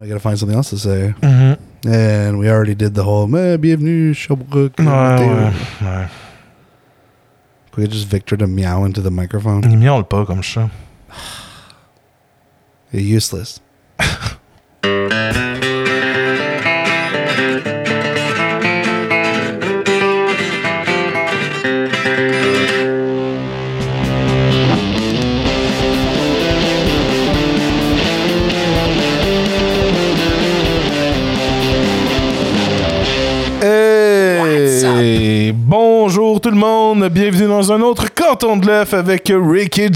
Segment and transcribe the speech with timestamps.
[0.00, 1.12] I gotta find something else to say.
[1.20, 1.58] Mhm.
[1.84, 4.14] And we already did the whole "Mais, bienvenue,
[4.78, 6.08] ouais, ouais.
[7.76, 9.64] We could just Victor to meow into the microphone.
[9.64, 10.70] Il miaule pas comme ça.
[12.92, 13.60] You're useless.
[37.10, 39.86] Bienvenue dans un autre canton de l'œuf avec Ricky.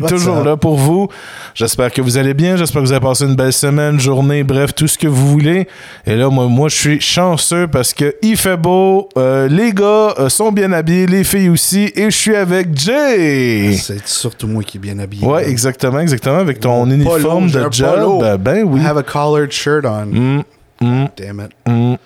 [0.00, 0.44] What's Toujours up?
[0.46, 1.08] là pour vous.
[1.54, 4.74] J'espère que vous allez bien, j'espère que vous avez passé une belle semaine, journée, bref,
[4.74, 5.68] tout ce que vous voulez.
[6.06, 10.14] Et là, moi, moi je suis chanceux parce que il fait beau, euh, les gars
[10.18, 13.76] euh, sont bien habillés, les filles aussi, et je suis avec Jay.
[13.76, 15.26] C'est surtout moi qui est bien habillé.
[15.26, 17.94] Ouais, exactement, exactement, avec ton uniforme de job.
[17.94, 18.18] polo.
[18.20, 18.80] Ben, ben oui.
[18.80, 20.06] I have a collared shirt on.
[20.06, 20.42] Mm,
[20.80, 21.52] mm, Damn it.
[21.68, 21.96] mm.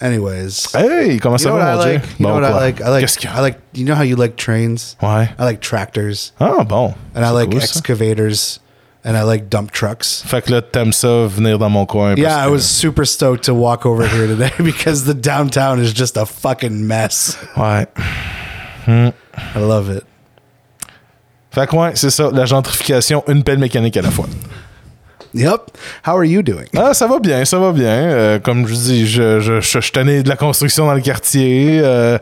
[0.00, 0.70] Anyways.
[0.72, 2.02] Hey, comment You va, what I like?
[2.20, 2.80] You know what I like?
[2.80, 3.00] I like.
[3.00, 3.36] Qu'est-ce qu'il y a?
[3.36, 3.58] I like.
[3.74, 4.96] You know how you like trains?
[5.00, 5.34] Why?
[5.38, 6.94] I like tractors, Ah, bon.
[7.14, 8.60] and I like excavators,
[9.04, 10.22] and I like dump trucks.
[10.24, 12.14] Fait que là, t'aimes ça venir dans mon coin.
[12.16, 16.16] Yeah, I was super stoked to walk over here today because the downtown is just
[16.16, 17.36] a fucking mess.
[17.56, 17.86] Ouais.
[18.86, 19.12] I
[19.58, 20.04] love it.
[21.50, 24.26] Fait que ouais, c'est ça, la gentrification, une pelle mécanique à la fois.
[25.34, 25.60] Yep.
[26.06, 26.66] How are you doing?
[26.76, 27.86] Ah, ça va bien, ça va bien.
[27.86, 31.80] Euh, comme je dis, je, je, je, tanné de la construction dans le quartier.
[31.82, 32.18] Euh,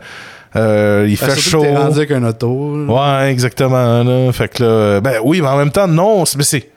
[0.56, 1.60] euh, il fait Surtout que chaud.
[1.62, 2.86] T'es rendu avec un auto.
[2.88, 4.02] Ouais, exactement.
[4.02, 4.32] Là.
[4.32, 6.70] Fait que là, ben oui, mais en même temps, non, mais c'est,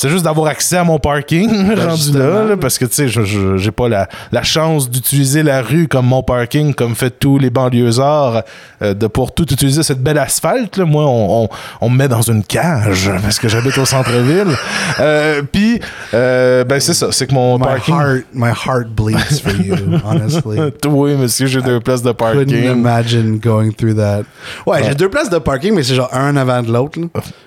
[0.00, 3.08] c'est juste d'avoir accès à mon parking rendu là, Ben, là, parce que tu sais,
[3.08, 7.10] je, je- j'ai pas la, la chance d'utiliser la rue comme mon parking, comme fait
[7.10, 8.42] tous les banlieusards,
[8.82, 10.76] euh, de pour tout utiliser cette belle asphalte.
[10.76, 10.84] Là.
[10.84, 11.48] Moi, on, on,
[11.80, 14.54] on me met dans une cage parce que j'habite au centre-ville.
[15.00, 15.80] Euh, Puis,
[16.14, 17.94] euh, ben c'est ça, c'est que mon My parking.
[17.96, 20.58] heart, my heart bleeds for you, honestly.
[20.86, 22.70] oui, monsieur, j'ai deux places de Couldn't parking.
[22.70, 24.22] imagine going through that.
[24.64, 26.98] Ouais, j'ai deux places de parking, mais c'est genre un avant de l'autre.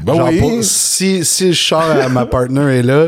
[0.04, 0.40] Ben genre oui.
[0.40, 3.08] pour- si, si le char à ma partner est là,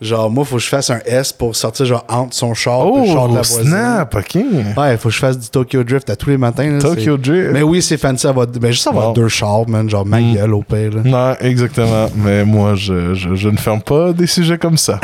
[0.00, 3.06] genre moi, faut que je fasse un S pour sortir genre entre son char et
[3.06, 3.66] le char de la Oh, voisine.
[3.68, 4.38] snap, ok.
[4.76, 6.68] Ouais, faut que je fasse du Tokyo Drift à tous les matins.
[6.70, 7.50] là, Tokyo Drift.
[7.52, 9.14] Mais oui, c'est fancy avoir, ben, juste avoir Wow.
[9.14, 9.88] deux chars, man.
[9.88, 10.34] Genre ma Mm.
[10.34, 10.90] gueule au pire.
[10.94, 11.02] là.
[11.04, 12.08] Non, exactement.
[12.16, 15.00] Mais moi, je, je, je ne ferme pas des sujets comme ça.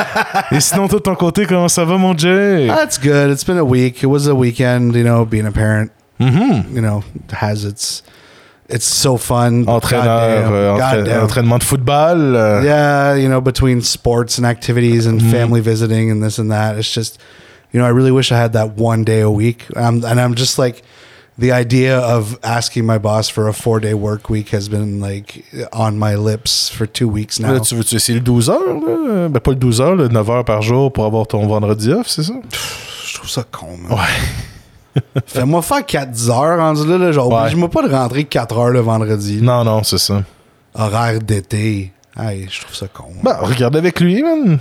[0.52, 2.68] Et sinon, toi, de ton côté, comment ça va, mon Jay?
[2.70, 3.30] Ah, it's good.
[3.32, 4.02] It's been a week.
[4.02, 5.88] It was a weekend, you know, being a parent,
[6.20, 6.64] Mhm.
[6.74, 7.02] you know,
[7.32, 8.04] has its.
[8.68, 9.64] It's so fun.
[9.66, 12.34] Entraîneur, euh, entra- entraînement de football.
[12.34, 16.76] euh, yeah, you know, between sports and activities and family visiting and this and that,
[16.78, 17.18] it's just,
[17.72, 19.66] you know, I really wish I had that one day a week.
[19.76, 20.82] Um, and I'm just like,
[21.36, 25.44] the idea of asking my boss for a four day work week has been like
[25.72, 27.52] on my lips for two weeks now.
[27.54, 28.60] Là, tu veux-tu essayer le 12 heures?
[28.80, 29.28] Là?
[29.28, 32.06] Ben, pas le 12 heures, le 9 heures par jour pour avoir ton vendredi off,
[32.08, 32.34] c'est ça?
[33.06, 33.92] Je trouve ça con, man.
[33.98, 34.06] Ouais.
[35.26, 37.40] Fais-moi faire 4 heures rendu là, là genre, Ouais.
[37.40, 39.40] oblige-moi pas de rentrer 4 heures le vendredi.
[39.42, 40.22] Non, non, c'est ça.
[40.74, 41.92] Horaire d'été.
[42.18, 43.04] Hey, je trouve ça con.
[43.22, 44.58] Ben, regarde avec lui, man.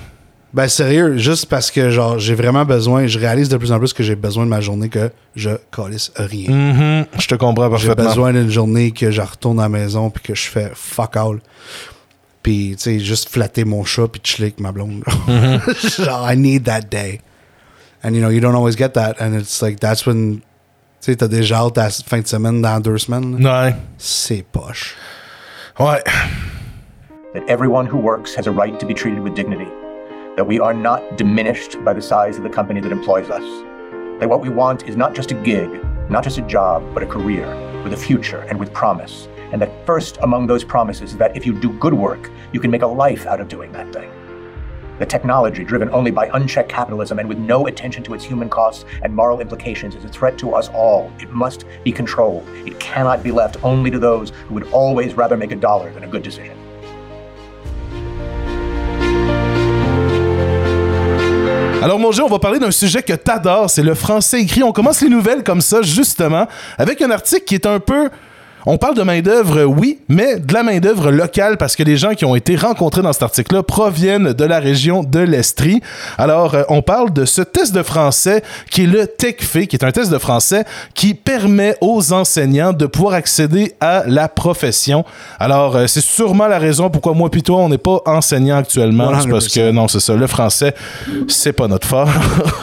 [0.53, 3.91] Ben sérieux, juste parce que genre j'ai vraiment besoin, je réalise de plus en plus
[3.91, 6.49] que j'ai besoin de ma journée que je calisse rien.
[6.51, 7.05] Mhm.
[7.17, 8.03] Je te comprends J'ai parfaitement.
[8.05, 11.39] besoin d'une journée que je retourne à la maison puis que je fais fuck all.
[12.43, 15.03] Puis tu sais juste flatter mon chat puis chiller avec ma blonde.
[15.27, 16.03] Mm-hmm.
[16.05, 17.19] genre I need that day.
[18.03, 20.41] And you know, you don't always get that and it's like that's when
[21.01, 23.41] tu sais t'as déjà hâte à la fin de semaine dans deux semaines.
[23.41, 23.67] là.
[23.67, 23.75] Ouais.
[23.97, 24.95] C'est poche.
[25.79, 26.01] Ouais.
[26.05, 26.09] Oh,
[27.33, 29.67] that everyone who works has a right to be treated with dignity,
[30.35, 33.43] that we are not diminished by the size of the company that employs us,
[34.19, 35.69] that what we want is not just a gig,
[36.09, 37.47] not just a job, but a career
[37.83, 41.45] with a future and with promise, and that first among those promises is that if
[41.45, 44.09] you do good work, you can make a life out of doing that thing.
[44.99, 48.85] The technology driven only by unchecked capitalism and with no attention to its human costs
[49.01, 51.11] and moral implications is a threat to us all.
[51.19, 52.47] It must be controlled.
[52.67, 56.03] It cannot be left only to those who would always rather make a dollar than
[56.03, 56.55] a good decision.
[61.81, 64.63] Alors, mon Dieu, on va parler d'un sujet que t'adores, c'est le français écrit.
[64.63, 66.47] On commence les nouvelles comme ça, justement,
[66.77, 68.09] avec un article qui est un peu.
[68.65, 72.23] On parle de main-d'œuvre, oui, mais de la main-d'œuvre locale parce que les gens qui
[72.23, 75.81] ont été rencontrés dans cet article-là proviennent de la région de l'Estrie.
[76.17, 79.83] Alors, euh, on parle de ce test de français qui est le TechFé, qui est
[79.83, 80.63] un test de français
[80.93, 85.03] qui permet aux enseignants de pouvoir accéder à la profession.
[85.39, 89.11] Alors, euh, c'est sûrement la raison pourquoi moi puis toi, on n'est pas enseignants actuellement.
[89.29, 89.73] Parce que, 100%.
[89.73, 90.73] non, c'est ça, le français,
[91.27, 92.09] c'est pas notre fort.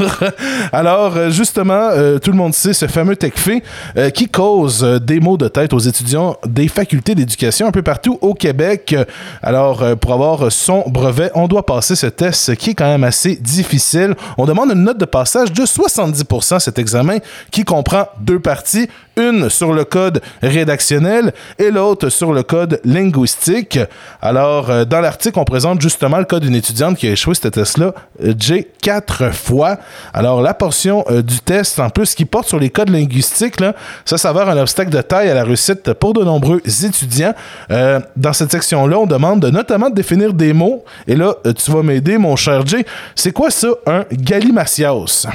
[0.72, 1.90] Alors, euh, justement,
[2.22, 3.62] tout le monde sait ce fameux TechFé
[3.96, 8.18] euh, qui cause des maux de tête aux étudiants des facultés d'éducation un peu partout
[8.22, 8.96] au Québec.
[9.42, 13.04] Alors, euh, pour avoir son brevet, on doit passer ce test qui est quand même
[13.04, 14.14] assez difficile.
[14.38, 17.18] On demande une note de passage de 70% cet examen
[17.50, 23.78] qui comprend deux parties, une sur le code rédactionnel et l'autre sur le code linguistique.
[24.22, 27.48] Alors, euh, dans l'article, on présente justement le cas d'une étudiante qui a échoué ce
[27.48, 27.92] test-là,
[28.24, 29.78] euh, J, quatre fois.
[30.12, 33.74] Alors, la portion euh, du test, en plus, qui porte sur les codes linguistiques, là,
[34.04, 37.34] ça s'avère un obstacle de taille à la réussite pour de nombreux étudiants.
[37.68, 40.84] Dans cette section-là, on demande de, notamment de définir des mots.
[41.06, 42.84] Et là, tu vas m'aider, mon cher J.
[43.14, 45.26] C'est quoi ça, un gallimacias?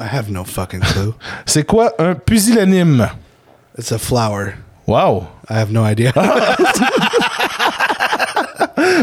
[0.00, 1.12] I have no fucking clue.
[1.46, 3.08] C'est quoi un pusillanime?
[3.78, 4.54] it's a flower.
[4.86, 5.28] Wow!
[5.48, 6.12] I have no idea.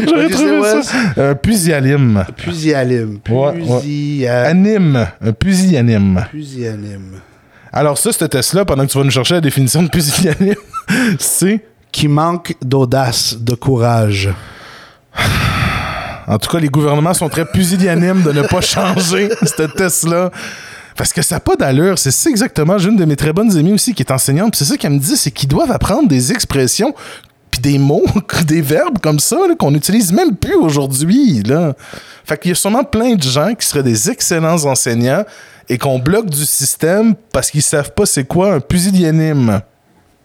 [0.06, 0.92] J'aurais trouvé ça.
[1.16, 2.24] Un pusillanime.
[2.36, 3.20] Pusillanime.
[3.28, 3.80] Ouais, ouais.
[3.80, 5.06] Pusia- Anime.
[5.24, 6.24] Un pusillanime.
[6.30, 7.20] Pusillanime.
[7.72, 10.54] Alors ça, ce test-là, pendant que tu vas nous chercher la définition de pusillanime,
[11.18, 11.64] c'est...
[11.90, 14.28] Qui manque d'audace, de courage.
[16.26, 20.30] En tout cas, les gouvernements sont très pusillanimes de ne pas changer ce test-là.
[20.98, 21.96] Parce que ça n'a pas d'allure.
[21.96, 22.76] C'est ça exactement.
[22.76, 24.56] J'ai une de mes très bonnes amies aussi qui est enseignante.
[24.56, 26.92] C'est ça qu'elle me dit, c'est qu'ils doivent apprendre des expressions
[27.52, 28.04] puis des mots,
[28.44, 31.44] des verbes comme ça qu'on n'utilise même plus aujourd'hui.
[31.44, 31.74] Là.
[32.24, 35.24] Fait qu'il y a sûrement plein de gens qui seraient des excellents enseignants
[35.68, 39.60] et qu'on bloque du système parce qu'ils savent pas c'est quoi un pusillanime.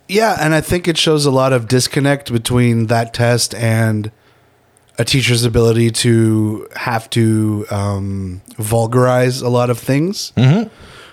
[0.10, 4.10] Yeah, and I think it shows a lot of disconnect between that test and
[5.00, 10.32] a teacher's ability to have to um, vulgarize a lot of things.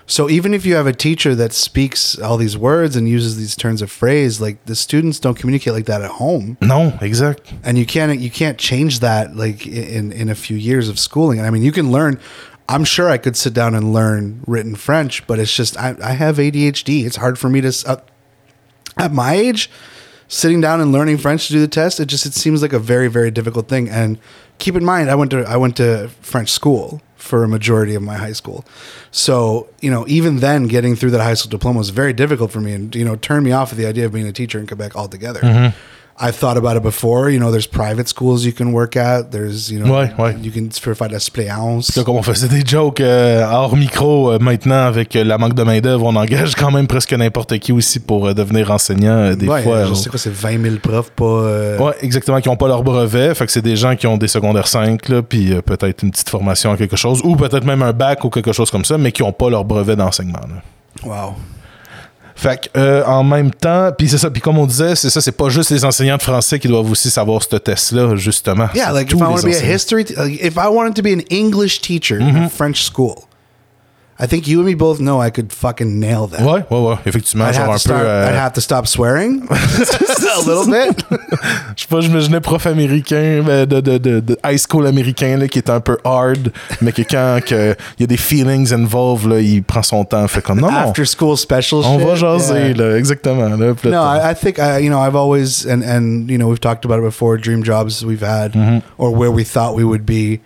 [0.07, 3.55] So even if you have a teacher that speaks all these words and uses these
[3.55, 7.53] turns of phrase, like the students don't communicate like that at home, No, exact.
[7.63, 11.39] and you can't you can't change that like in in a few years of schooling.
[11.39, 12.19] I mean, you can learn.
[12.67, 16.11] I'm sure I could sit down and learn written French, but it's just I, I
[16.13, 17.05] have ADHD.
[17.05, 17.97] It's hard for me to uh,
[18.97, 19.69] at my age
[20.31, 21.99] sitting down and learning French to do the test.
[21.99, 23.89] It just it seems like a very very difficult thing.
[23.89, 24.17] And
[24.57, 28.01] keep in mind, I went to I went to French school for a majority of
[28.01, 28.65] my high school,
[29.11, 32.61] so you know even then getting through that high school diploma was very difficult for
[32.61, 34.65] me, and you know turned me off of the idea of being a teacher in
[34.65, 35.41] Quebec altogether.
[35.41, 35.77] Mm-hmm.
[36.19, 37.31] I've thought about it before.
[37.31, 39.31] You know, there's private schools you can work at.
[39.31, 40.35] There's, you know, Ouais, ouais.
[40.41, 41.95] you can faire de la suppléance.
[41.95, 45.53] Là, comme on faisait des jokes euh, hors micro, euh, maintenant, avec euh, la manque
[45.53, 49.33] de main-d'œuvre, on engage quand même presque n'importe qui aussi pour euh, devenir enseignant.
[49.33, 49.85] des ouais, fois.
[49.85, 51.77] je sais quoi, c'est 20 000 profs, pas.
[51.79, 53.33] Ouais, exactement, qui n'ont pas leur brevet.
[53.35, 56.29] Fait que c'est des gens qui ont des secondaires 5, là, puis peut-être une petite
[56.29, 59.11] formation en quelque chose, ou peut-être même un bac ou quelque chose comme ça, mais
[59.11, 60.39] qui n'ont pas leur brevet d'enseignement.
[61.03, 61.33] Wow.
[62.41, 65.21] Fait que, euh, en même temps, puis c'est ça, puis comme on disait, c'est ça,
[65.21, 68.67] c'est pas juste les enseignants de français qui doivent aussi savoir ce test-là, justement.
[68.73, 71.13] Yeah, like if I want to be a history, like if I wanted to be
[71.13, 72.43] an English teacher in Mm-hmm.
[72.45, 73.13] a French school,
[74.23, 76.41] I think you and me both know I could fucking nail that.
[76.43, 77.95] Ouais, ouais, ouais, effectivement, I'd genre have, un to peu.
[77.95, 81.03] start, euh, I'd have to stop swearing a little bit.
[81.75, 85.47] Je sais pas, j'imaginais prof américain ben, de, de, de, de high school américain là,
[85.47, 86.51] qui est un peu hard,
[86.81, 90.27] mais que quand que il y a des feelings involved, là, il prend son temps.
[90.27, 92.07] Fait comme non, non, After school special on shit.
[92.07, 92.73] va jaser, yeah.
[92.75, 93.49] là, exactement.
[93.55, 96.29] Là, Puis là, No, t'as- I, I think I, you know I've always and and
[96.29, 97.37] you know we've talked about it before.
[97.37, 98.79] Dream jobs we've had, Mm-hmm.
[98.97, 100.41] or where we thought we would be,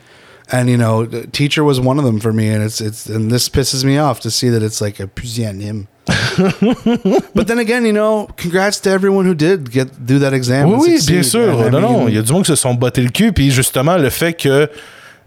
[0.51, 2.49] and you know, the teacher was one of them for me.
[2.49, 5.87] And it's it's and this pisses me off to see that it's like a pusianim.
[7.33, 10.69] but then again, you know, congrats to everyone who did get do that exam.
[10.69, 11.67] Oui, oui, bien sûr.
[11.67, 13.49] I non, non, il y a du monde qui se sont bottés le cul, puis
[13.51, 14.69] justement, le fait que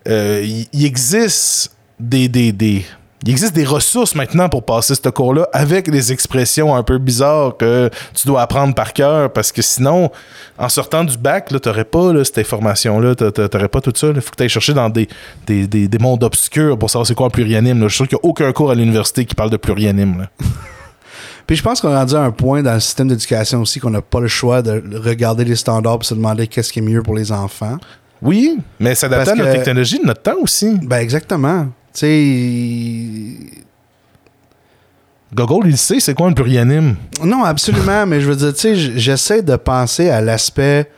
[0.09, 2.85] euh, il il existe des, des, des-
[3.25, 7.57] il existe des ressources maintenant pour passer ce cours-là avec des expressions un peu bizarres
[7.57, 10.11] que tu dois apprendre par cœur parce que sinon,
[10.57, 14.09] en sortant du bac, tu n'aurais pas là, cette information-là, tu n'aurais pas tout ça.
[14.15, 15.09] Il faut que tu ailles chercher dans des,
[15.47, 17.81] des, des, des mondes obscurs pour savoir c'est quoi un plurianime.
[17.81, 17.89] là.
[17.89, 20.21] Je suis sûr qu'il n'y a aucun cours à l'université qui parle de plurianime.
[20.21, 20.31] là.
[21.49, 23.89] Puis je pense qu'on est rendu à un point dans le système d'éducation aussi qu'on
[23.89, 27.03] n'a pas le choix de regarder les standards et se demander qu'est-ce qui est mieux
[27.03, 27.79] pour les enfants.
[28.21, 30.79] Oui, mais s'adapter à Parce notre technologie de notre temps aussi.
[30.83, 31.69] Ben exactement.
[31.99, 33.63] Tu sais,
[35.35, 36.97] Gogol, il sait c'est quoi un plurianime.
[37.25, 40.91] Non, absolument, mais je veux dire, tu sais, j'essaie de penser à l'aspect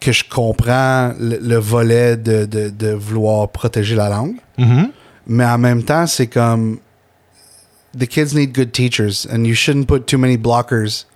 [0.00, 4.90] que je comprends, le, le volet de, de, de vouloir protéger la langue, Mhm.
[5.26, 6.78] mais en même temps, c'est comme
[7.98, 11.06] the kids need good teachers, and you shouldn't put too many blockers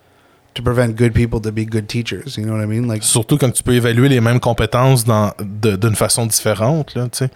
[0.54, 2.36] to prevent good people to be good teachers.
[2.36, 2.86] You know what I mean?
[2.88, 6.94] Like, Surtout quand tu peux évaluer les mêmes compétences d'une façon différente.
[6.94, 7.30] Là, tu sais.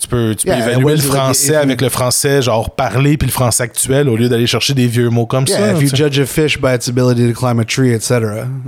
[0.00, 3.32] Tu peux, tu peux Yeah, évaluer le français avec le français genre parlé puis le
[3.32, 5.72] français actuel au lieu d'aller chercher des vieux mots comme yeah, ça.
[5.74, 8.20] if you judge a fish by its ability to climb a tree, etc.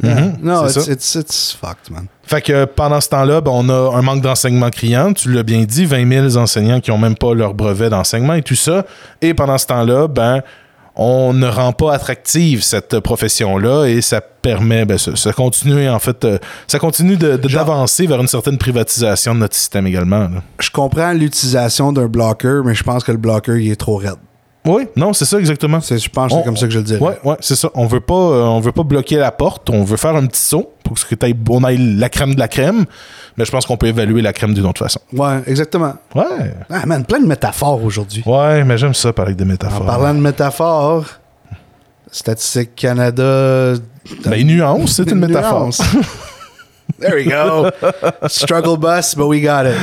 [0.03, 2.07] Mhm, No, c'est it's, it's it's fucked, man.
[2.25, 5.13] Fait que pendant ce temps-là, ben, on a un manque d'enseignement criant.
[5.13, 8.43] Tu l'as bien dit, 20 000 enseignants qui ont même pas leur brevet d'enseignement et
[8.43, 8.85] tout ça.
[9.21, 10.43] Et pendant ce temps-là, ben,
[10.95, 15.99] on ne rend pas attractive cette profession-là et ça permet, ben, ça, ça continue en
[15.99, 19.87] fait, euh, ça continue de- de- Genre- d'avancer vers une certaine privatisation de notre système
[19.87, 20.29] également.
[20.29, 20.43] là.
[20.61, 24.17] Je comprends l'utilisation d'un blocker, mais je pense que le blocker, il est trop raide.
[24.65, 25.81] Oui, non, c'est ça exactement.
[25.81, 27.01] Je pense que c'est comme ça que je le dirais.
[27.25, 27.69] Ouais, c'est ça.
[27.75, 29.69] On veut pas, euh, on veut pas bloquer la porte.
[29.71, 31.15] On veut faire un petit saut pour que
[31.51, 32.85] on aille la crème de la crème.
[33.37, 35.01] Mais je pense qu'on peut évaluer la crème d'une autre façon.
[35.13, 35.95] Ouais, exactement.
[36.15, 36.55] Ouais.
[36.71, 38.23] Ah man, plein de métaphores aujourd'hui.
[38.25, 39.87] Ouais, mais j'aime ça parler de En métaphores.
[39.87, 41.07] parlant de métaphores,
[42.11, 43.75] Statistique Canada.
[44.25, 45.71] Ben, nuance, c'est une métaphore.
[46.99, 47.71] There we go.
[48.29, 49.77] Struggle bus, but we got it.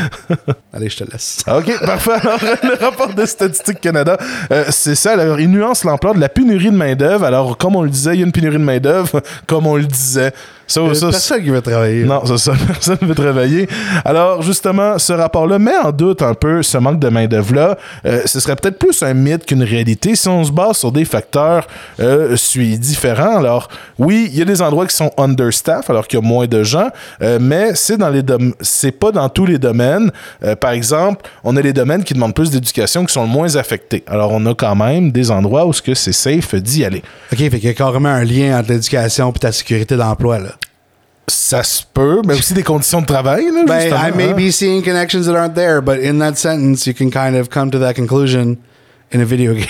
[0.74, 1.44] Allez, je te laisse.
[1.48, 2.12] OK, parfait.
[2.22, 4.18] Alors, le rapport de Statistique Canada,
[4.52, 5.12] euh, c'est ça.
[5.12, 7.26] Alors, il nuance l'ampleur de la pénurie de main-d'œuvre.
[7.26, 9.86] Alors, comme on le disait, il y a une pénurie de main-d'œuvre, comme on le
[9.86, 10.34] disait.
[10.70, 12.04] Ça, ça, personne qui veut travailler.
[12.06, 12.54] Non, c'est ça.
[12.68, 13.68] Personne ne veut travailler.
[14.06, 17.76] Alors, justement, ce rapport-là met en doute un peu ce manque de main-d'œuvre-là.
[18.06, 21.06] Euh, ce serait peut-être plus un mythe qu'une réalité si on se base sur des
[21.06, 21.66] facteurs
[22.00, 23.38] euh, différents.
[23.38, 26.46] Alors, oui, il y a des endroits qui sont understaff, alors qu'il y a moins
[26.48, 26.90] de gens,
[27.22, 28.22] euh, mais c'est dans les
[28.62, 30.12] c'est pas dans tous les domaines.
[30.44, 33.56] Euh, par exemple, on a les domaines qui demandent plus d'éducation qui sont le moins
[33.56, 34.04] affectés.
[34.08, 37.04] Alors, on a quand même des endroits où ce que c'est safe d'y aller.
[37.32, 40.59] OK, fait qu'il y a carrément un lien entre l'éducation et ta sécurité d'emploi, là.
[41.30, 43.46] Ça se peut, mais aussi des conditions de travail.
[43.46, 44.36] Là, Ben, I may hein.
[44.36, 47.72] be seeing connections that aren't there, but in that sentence, you can kind of come
[47.72, 48.58] to that conclusion
[49.12, 49.66] in a video game.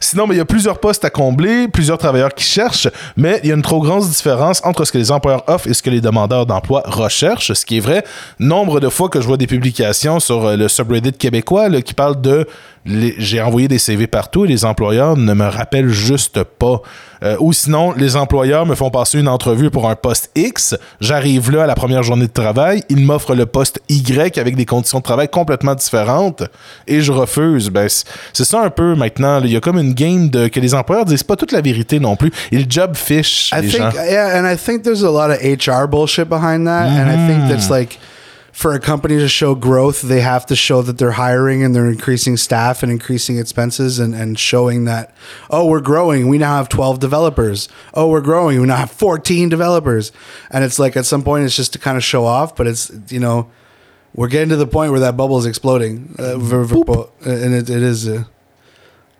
[0.00, 3.52] Sinon, il y a plusieurs postes à combler, plusieurs travailleurs qui cherchent, mais il y
[3.52, 6.00] a une trop grande différence entre ce que les employeurs offrent et ce que les
[6.00, 8.04] demandeurs d'emploi recherchent, ce qui est vrai.
[8.38, 11.94] Nombre de fois que je vois des publications sur euh, le subreddit québécois là, qui
[11.94, 12.46] parlent de
[12.86, 16.80] j'ai envoyé des CV partout et les employeurs ne me rappellent juste pas.
[17.22, 21.50] Euh, ou sinon, les employeurs me font passer une entrevue pour un poste X, j'arrive
[21.50, 24.98] là à la première journée de travail, ils m'offrent le poste Y avec des conditions
[24.98, 26.42] de travail complètement différentes
[26.86, 27.70] et je refuse.
[27.70, 29.40] Ben, c'est ça un peu maintenant.
[29.40, 29.46] là.
[29.46, 31.98] Il y a comme une game de que les employeurs disent pas toute la vérité
[32.00, 32.30] non plus.
[32.52, 34.02] Ils job fish I les think, gens.
[34.08, 36.86] yeah, and I think there's a lot of HR bullshit behind that.
[36.86, 37.48] And I think Mm-hmm.
[37.48, 37.98] that's like,
[38.56, 41.90] for a company to show growth, they have to show that they're hiring and they're
[41.90, 45.14] increasing staff and increasing expenses and, and showing that,
[45.50, 46.26] oh, we're growing.
[46.26, 47.68] We now have 12 developers.
[47.92, 48.58] Oh, we're growing.
[48.58, 50.10] We now have 14 developers.
[50.50, 52.90] And it's like, at some point, it's just to kind of show off, but it's,
[53.10, 53.50] you know,
[54.14, 56.14] we're getting to the point where that bubble is exploding.
[56.18, 56.62] Uh, ver-
[57.26, 58.24] and it, it is, uh,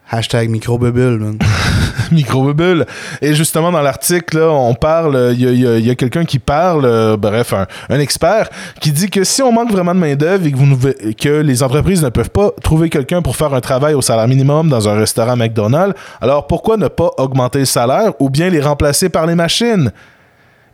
[0.09, 1.38] hashtag microbubble, man.
[2.12, 2.87] micro-bubble.
[3.23, 7.55] Et justement, dans l'article, on parle, il y a, quelqu'un qui parle, euh, bref,
[7.88, 8.49] un, expert,
[8.81, 12.09] qui dit que si on manque vraiment de main-d'œuvre et que, vous les entreprises ne
[12.09, 15.95] peuvent pas trouver quelqu'un pour faire un travail au salaire minimum dans un restaurant McDonald's,
[16.21, 19.91] alors pourquoi ne pas augmenter le salaire ou bien les remplacer par les machines?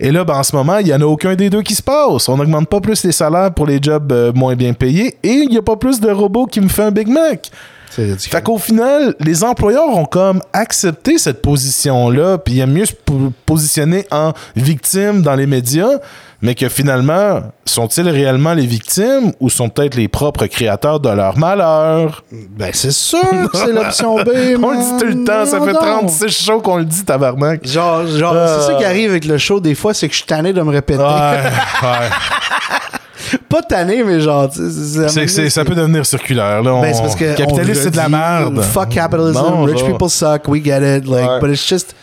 [0.00, 1.83] Et là, ben, en ce moment, il n'y en a aucun des deux qui se
[1.83, 2.29] passe.
[2.29, 5.49] On n'augmente pas plus les salaires pour les jobs euh, moins bien payés et il
[5.49, 7.50] n'y a pas plus de robots qui me fait un Big Mac.
[7.95, 12.93] Fait qu'au final, les employeurs ont comme accepté cette position-là, puis ils aiment mieux se
[12.95, 15.99] po- positionner en victime dans les médias,
[16.41, 21.37] mais que finalement, sont-ils réellement les victimes ou sont peut-être les propres créateurs de leur
[21.39, 22.25] malheur?
[22.57, 23.21] Ben, c'est sûr
[23.53, 24.29] que c'est l'option B.
[24.63, 26.09] On le dit tout le temps, ça fait Voyons donc.
[26.09, 27.67] 36 shows qu'on le dit, tabarnak.
[27.67, 28.59] Genre, genre Euh.
[28.61, 30.63] c'est ça qui arrive avec le show des fois, c'est que je suis tanné de
[30.63, 31.03] me répéter.
[31.03, 31.07] Ouais,
[31.83, 32.09] ouais.
[33.49, 36.62] Pas tanné, mais genre, tu sais, C'est- c'est- ça peut devenir circulaire.
[36.62, 36.81] Là.
[36.81, 38.62] Ben, c'est On- parce que Capitaliste, on c'est de la redit, merde.
[38.62, 39.39] Fuck capitalism.
[39.43, 39.93] Non, rich genre.
[39.93, 40.49] people suck.
[40.49, 41.07] We get it.
[41.07, 41.41] Like, Ouais.
[41.41, 41.95] but it's just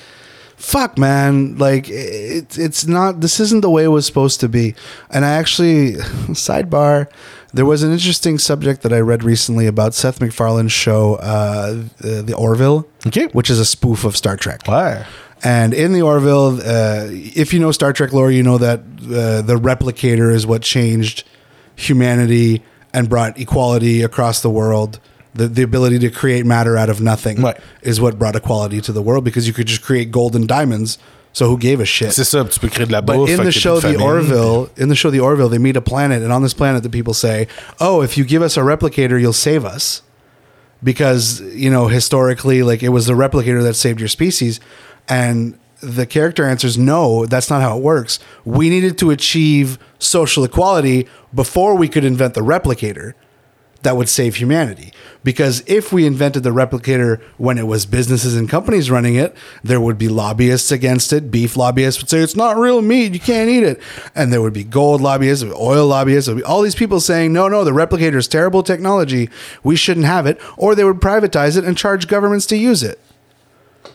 [0.57, 1.55] fuck, man.
[1.57, 3.19] Like, it, it's not.
[3.21, 4.75] This isn't the way it was supposed to be.
[5.11, 5.95] And I actually
[6.33, 7.07] sidebar.
[7.51, 12.21] There was an interesting subject that I read recently about Seth MacFarlane's show, uh, the,
[12.21, 13.27] the Orville, OK.
[13.33, 14.61] which is a spoof of Star Trek.
[14.67, 15.01] Ouais.
[15.43, 19.41] And in the Orville, uh, if you know Star Trek lore, you know that uh,
[19.41, 21.23] the replicator is what changed
[21.75, 22.61] humanity
[22.93, 24.99] and brought equality across the world.
[25.33, 27.55] The, the ability to create matter out of nothing Right.
[27.83, 30.97] is what brought equality to the world because you could just create gold and diamonds.
[31.31, 32.11] So who gave a shit?
[32.11, 33.95] C'est ça, tu peux créer de la But in the show The.
[34.01, 36.89] Orville, in the show The Orville, they meet a planet, and on this planet, the
[36.89, 37.47] people say,
[37.79, 40.01] "Oh, if you give us a replicator, you'll save us,"
[40.83, 44.59] because you know historically, like it was the replicator that saved your species,
[45.09, 48.19] and the character answers, "No, that's not how it works.
[48.45, 53.13] We needed to achieve social equality before we could invent the replicator."
[53.81, 54.91] that would save humanity.
[55.23, 59.81] Because if we invented the replicator when it was businesses and companies running it, there
[59.81, 61.31] would be lobbyists against it.
[61.31, 63.79] Beef lobbyists would say it's not real meat, you can't eat it.
[64.15, 67.71] And there would be gold lobbyists, oil lobbyists, all these people saying, no, no, the
[67.71, 69.29] replicator is terrible technology,
[69.63, 70.39] we shouldn't have it.
[70.57, 72.99] Or they would privatize it and charge governments to use it.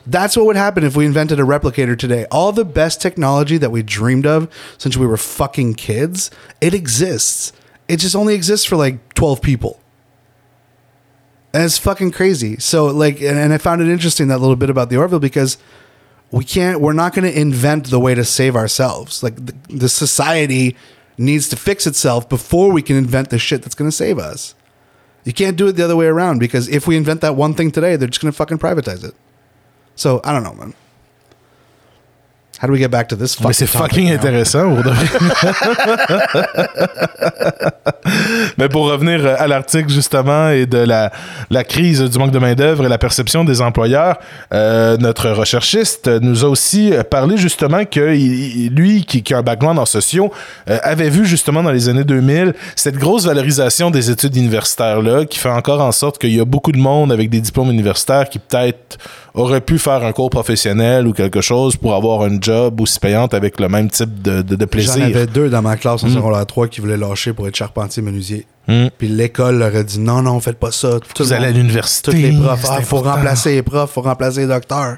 [0.07, 2.27] That's what would happen if we invented a replicator today.
[2.31, 6.31] All the best technology that we dreamed of since we were fucking kids,
[6.61, 7.53] it exists.
[7.89, 9.81] It just only exists for like 12 people.
[11.55, 12.59] and it's fucking crazy.
[12.59, 15.57] So like, and, and I found it interesting that little bit about the Orville because
[16.31, 19.23] we can't, we're not going to invent the way to save ourselves.
[19.23, 20.77] Like the, the society
[21.17, 24.55] needs to fix itself before we can invent the shit that's going to save us.
[25.25, 27.71] You can't do it the other way around because if we invent that one thing
[27.71, 29.15] today, they're just going to fucking privatize it.
[29.97, 30.75] So I don't know, man.
[32.63, 33.41] How do we get back to this?
[33.41, 34.15] Mais c'est fucking now?
[34.15, 34.77] intéressant.
[38.59, 41.11] Mais pour revenir euh, à l'article justement et de la,
[41.51, 44.19] la crise du manque de main-d'œuvre et la perception des employeurs,
[44.53, 48.01] euh, notre recherchiste nous a aussi parlé justement que
[48.69, 50.33] lui, qui, qui a un background en sociaux,
[50.69, 55.39] euh, avait vu justement dans les années 2000 cette grosse valorisation des études universitaires-là qui
[55.39, 58.39] fait encore en sorte qu'il y a beaucoup de monde avec des diplômes universitaires qui
[58.39, 58.99] peut-être
[59.35, 63.35] aurait pu faire un cours professionnel ou quelque chose pour avoir un job aussi payante
[63.35, 65.05] avec le même type de, de, de J'en plaisir.
[65.05, 68.47] avais deux dans ma classe en secondaire 3 qui voulaient lâcher pour être charpentier menuisier.
[68.69, 68.87] Mm.
[68.97, 71.01] Puis l'école leur a dit non, non, faites pas ça.
[71.01, 72.11] Tout Vous le allez à l'université.
[72.11, 72.65] Tous les profs.
[72.69, 74.97] Ah, faut remplacer les profs, faut remplacer les docteurs.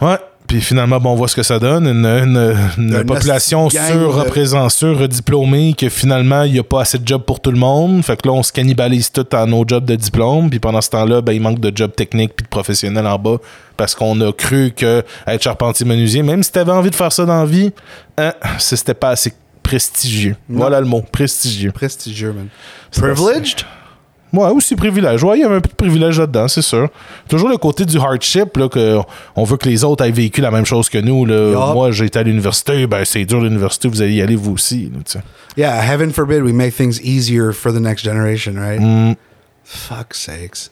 [0.00, 0.18] Ouais.
[0.46, 1.86] Puis finalement, bon, on voit ce que ça donne.
[1.86, 6.98] Une, une- une Une population gang surreprésentée, surdiplômée, que finalement, il n'y a pas assez
[6.98, 8.02] de jobs pour tout le monde.
[8.04, 10.48] Fait que là, on se cannibalise tout à nos jobs de diplôme.
[10.50, 13.36] Puis pendant ce temps-là, ben, il manque de jobs techniques puis de professionnels en bas.
[13.76, 17.12] Parce qu'on a cru que être charpentier menuisier, même si tu avais envie de faire
[17.12, 17.72] ça dans la vie,
[18.16, 20.36] hein, c'était pas assez prestigieux.
[20.48, 20.60] Non.
[20.60, 21.72] Voilà le mot, prestigieux.
[21.72, 22.46] Prestigieux, man.
[22.92, 23.64] Privileged?
[24.32, 25.22] Ouais, aussi privilège.
[25.24, 26.88] Ouais, il y avait un peu de privilège là-dedans, c'est sûr.
[27.28, 28.98] Toujours le côté du hardship, là, que
[29.36, 31.24] on veut que les autres aient vécu la même chose que nous.
[31.24, 31.50] Là.
[31.52, 31.74] Yup.
[31.74, 34.90] Moi, été à l'université, ben c'est dur l'université, vous allez y aller vous aussi.
[34.92, 35.20] là, tu sais.
[35.56, 38.80] Yeah, heaven forbid we make things easier for the next generation, right?
[38.80, 39.14] Mm.
[39.64, 40.70] Fuck sakes.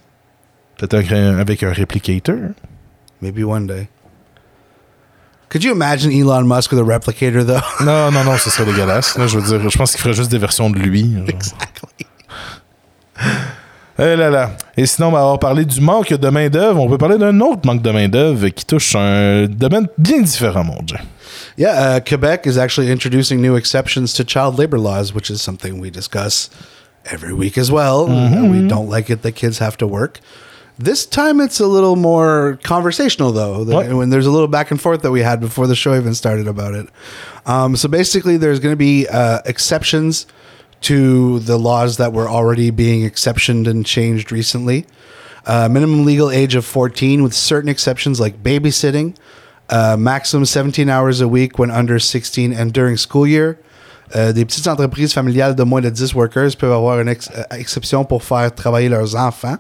[0.76, 2.50] Peut-être un- avec un réplicateur.
[3.23, 3.88] Maybe one day.
[5.49, 7.61] Could you imagine Elon Musk with a replicator, though?
[7.84, 9.16] Non, non, non, ce serait dégueulasse.
[9.16, 11.14] Là, je veux dire, je pense qu'il ferait juste des versions de lui.
[11.14, 11.28] genre.
[11.28, 12.06] exactly.
[13.97, 14.50] Eh là là.
[14.76, 16.80] Et sinon, on va avoir parlé du manque de main-d'œuvre.
[16.80, 20.83] On peut parler d'un autre manque de main-d'œuvre qui touche un domaine bien différent, mon
[20.83, 20.97] Dieu.
[21.56, 25.80] Yeah, uh, Quebec is actually introducing new exceptions to child labor laws, which is something
[25.80, 26.50] we discuss
[27.06, 28.09] every week as well.
[28.11, 30.18] Uh, we don't like it that kids have to work.
[30.76, 33.62] This time it's a little more conversational, though,
[33.97, 36.49] when there's a little back and forth that we had before the show even started
[36.49, 36.89] about it.
[37.47, 40.26] Um, so basically, there's going to be uh, exceptions
[40.84, 44.84] to the laws that were already being exceptioned and changed recently.
[45.47, 49.14] Uh, minimum legal age of 14 with certain exceptions like babysitting,
[49.70, 53.58] uh, maximum 17 hours a week when under 16 and during school year.
[54.14, 57.42] Euh, des petites entreprises familiales de moins de 10 workers peuvent avoir une ex- euh,
[57.52, 59.56] exception pour faire travailler leurs enfants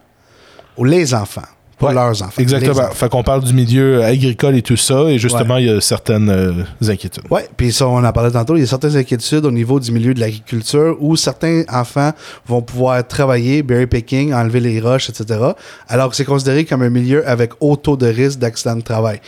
[0.76, 2.40] ou les enfants, pas Ouais, leurs enfants.
[2.40, 2.72] Exactement.
[2.72, 2.90] enfants.
[2.92, 6.28] Fait qu'on parle du milieu agricole et tout ça, et justement, il y a certaines
[6.30, 6.52] euh,
[6.88, 7.24] inquiétudes.
[7.30, 8.56] Ouais, puis ça, on en parlait tantôt.
[8.56, 12.12] Il y a certaines inquiétudes au niveau du milieu de l'agriculture où certains enfants
[12.46, 15.40] vont pouvoir travailler, berry picking, enlever les roches, etc.
[15.88, 19.20] Alors que c'est considéré comme un milieu avec haut taux de risque d'accident de travail.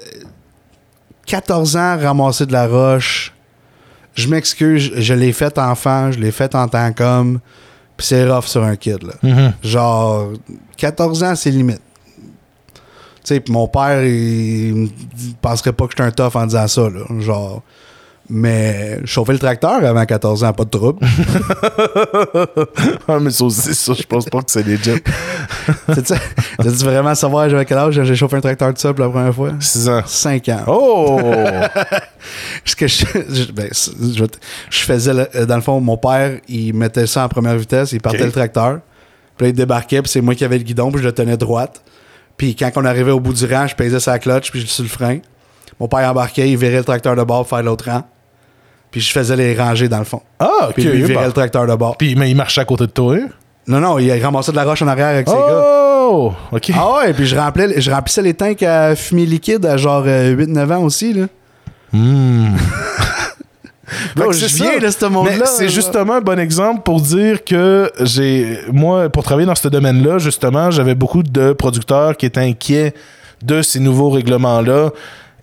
[0.00, 0.24] Euh,
[1.26, 3.34] 14 ans, ramasser de la roche.
[4.14, 7.40] Je m'excuse, je l'ai fait enfant, je l'ai fait en tant qu'homme.
[7.96, 9.12] Puis c'est rough sur un kid, là.
[9.22, 9.52] Mhm.
[9.62, 10.28] Genre,
[10.76, 11.80] 14 ans, c'est limite.
[13.28, 14.90] Sais, puis mon père, il, il
[15.42, 17.00] penserait pas que j'étais un tough en disant ça, là.
[17.20, 17.62] Genre.
[18.30, 20.98] Mais chauffer le tracteur avant 14 ans, pas de trouble.
[23.08, 24.90] ah, mais ça aussi, ça, je pense pas que c'est legit.
[25.88, 29.34] Veux-tu vraiment savoir j'avais quel âge j'ai chauffé un tracteur de ça pour la première
[29.34, 29.52] fois?
[29.58, 30.02] 6 ans.
[30.04, 30.64] 5 ans.
[30.66, 31.20] Oh!
[32.66, 34.24] Ce que je, je- ben, c'est- je,
[34.70, 37.92] je faisais, le- euh, dans le fond, mon père, il mettait ça en première vitesse,
[37.92, 38.80] il partait le tracteur.
[39.36, 41.36] Puis là, il débarquait, puis c'est moi qui avais le guidon, puis je le tenais
[41.36, 41.82] droite.
[42.38, 44.84] Puis quand on arrivait au bout du rang, je pesais sa clutch, puis je sur
[44.84, 45.18] le frein.
[45.78, 48.04] Mon père embarquait, il virait le tracteur de bord pour faire l'autre rang.
[48.90, 50.22] Puis je faisais les rangées dans le fond.
[50.38, 50.74] Ah, ok.
[50.74, 51.96] Puis lui, il virait le tracteur de bord.
[51.98, 53.16] Puis, mais il marchait à côté de toi?
[53.16, 53.28] hein?
[53.66, 55.64] Non, non, il ramassait de la roche en arrière avec ses gars.
[56.10, 56.32] Oh!
[56.52, 56.70] Ok.
[56.74, 60.82] Ah ouais, puis je, remplissais les tanks à fumée liquide à genre euh, 8-9 ans
[60.84, 61.26] aussi, là.
[61.92, 62.00] Bro,
[64.14, 65.36] Que je c'est viens de ce monde-là.
[65.38, 69.68] Mais c'est justement un bon exemple pour dire que j'ai moi pour travailler dans ce
[69.68, 72.94] domaine-là justement j'avais beaucoup de producteurs qui étaient inquiets
[73.42, 74.90] de ces nouveaux règlements là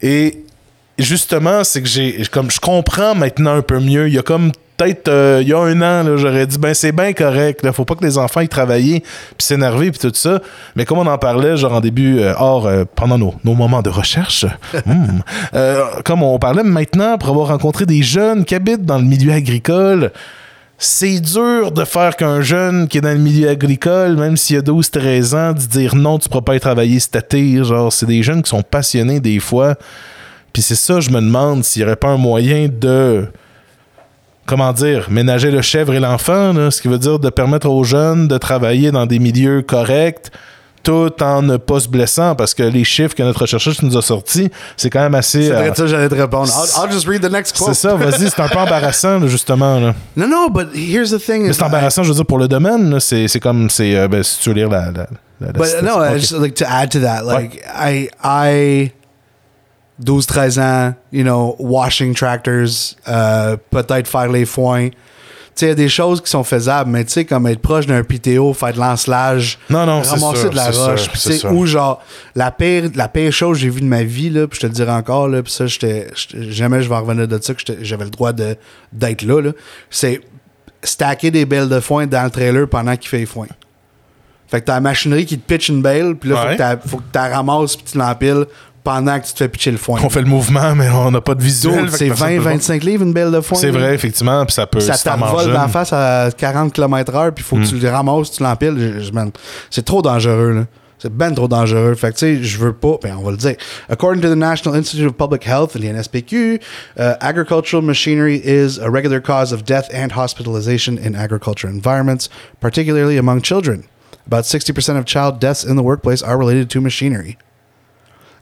[0.01, 0.43] et
[0.97, 4.07] justement c'est que j'ai comme je comprends maintenant un peu mieux.
[4.07, 6.91] Il y a comme peut-être euh, il y a un an j'aurais dit ben c'est
[6.91, 10.39] bien correct là, faut pas que les enfants y travaillent puis s'énerver puis tout ça
[10.75, 13.81] mais comme on en parlait genre en début euh, hors euh, pendant nos, nos moments
[13.81, 14.45] de recherche
[14.85, 15.19] hmm,
[15.53, 19.31] euh, comme on parlait maintenant pour avoir rencontré des jeunes qui habitent dans le milieu
[19.31, 20.11] agricole
[20.77, 24.61] c'est dur de faire qu'un jeune qui est dans le milieu agricole, même s'il a
[24.61, 27.63] 12-13 ans, de dire non, tu pourras pas y travailler cet été.
[27.63, 29.75] Genre, c'est des jeunes qui sont passionnés des fois.
[30.51, 33.25] Puis c'est ça, je me demande s'il n'y aurait pas un moyen de
[34.45, 38.27] comment dire, ménager le chèvre et l'enfant, ce qui veut dire de permettre aux jeunes
[38.27, 40.31] de travailler dans des milieux corrects
[40.83, 44.03] tout en ne pas se blessant parce que les chiffres que notre chercheuse nous a
[44.03, 45.45] sortis, c'est quand même assez.
[45.47, 46.47] C'est vrai euh, que ça, j'allais te répondre.
[46.47, 47.73] I'll, I'll just read the next quote.
[47.73, 49.79] c'est ça, vas-y, c'est un peu embarrassant, justement.
[49.79, 49.95] Là.
[50.15, 51.51] No, no, but here's the thing.
[51.51, 54.49] C'est embarrassant, je veux dire, pour le domaine, c'est, comme, c'est, euh, ben, si tu
[54.49, 54.91] veux lire la.
[54.91, 55.07] la, la-
[55.47, 55.85] la But citation.
[55.97, 56.17] no, I Ok.
[56.19, 57.23] just like to add to that.
[57.25, 58.91] Like I, I,
[59.99, 64.89] 12, 13 ans, you know, washing tractors, euh, peut-être faire les foins.
[64.89, 64.95] Tu
[65.61, 67.85] sais, il y a des choses qui sont faisables, mais tu sais, comme être proche
[67.87, 71.09] d'un PTO, faire de l'encelage, Non, non, ramasser sûr, de la roche.
[71.13, 72.01] tu sais, ou genre,
[72.35, 74.67] la pire, la pire chose que j'ai vue de ma vie, là, puis je te
[74.67, 77.61] le dirai encore, là, puis ça, j'étais, jamais je vais en revenir de ça, que
[77.81, 78.57] j'avais le droit de,
[78.91, 79.51] d'être là, là.
[79.89, 80.19] C'est
[80.83, 83.47] stacker des belles de foin dans le trailer pendant qu'il fait les foins.
[84.47, 86.77] Fait que t'as la machinerie qui te pitch une belle, puis là, Ouais.
[86.85, 88.45] faut que tu la ramasses puis tu l'empiles
[88.85, 89.99] pendant que tu te fais pitcher le foin.
[90.03, 91.89] On fait le mouvement, mais on n'a pas de visuel.
[91.89, 93.57] C'est que personne peut 20-25 livres une belle de foin.
[93.57, 94.79] C'est vrai, effectivement, puis ça peut.
[94.79, 98.31] Ça t'en manges t'envole d'en face à 40 km/h, puis faut que tu le ramasses,
[98.31, 99.01] tu l'empiles.
[99.71, 100.65] C'est trop dangereux, là.
[100.97, 101.93] C'est ben trop dangereux.
[101.95, 103.55] Fait que, tu sais, je veux pas, ben, on va le dire.
[103.89, 106.61] According to the National Institute of Public Health, l'INSPQ,
[106.97, 112.29] uh, agricultural machinery is a regular cause of death and hospitalization in agriculture environments,
[112.61, 113.83] particularly among children.
[114.25, 117.37] About 60% of child deaths in the workplace are related to machinery.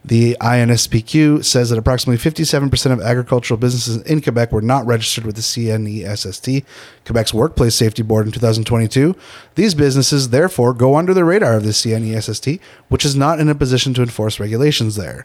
[0.06, 5.34] The INSPQ says that approximately 57% of agricultural businesses in Quebec were not registered with
[5.36, 6.62] the CNESST,
[7.06, 9.16] Quebec's Workplace Safety Board, in 2022.
[9.54, 13.54] These businesses, therefore, go under the radar of the CNESST, which is not in a
[13.54, 15.24] position to enforce regulations there.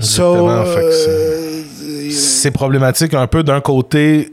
[0.00, 4.32] So, Exactement, fait que euh, c'est problématique un peu d'un côté.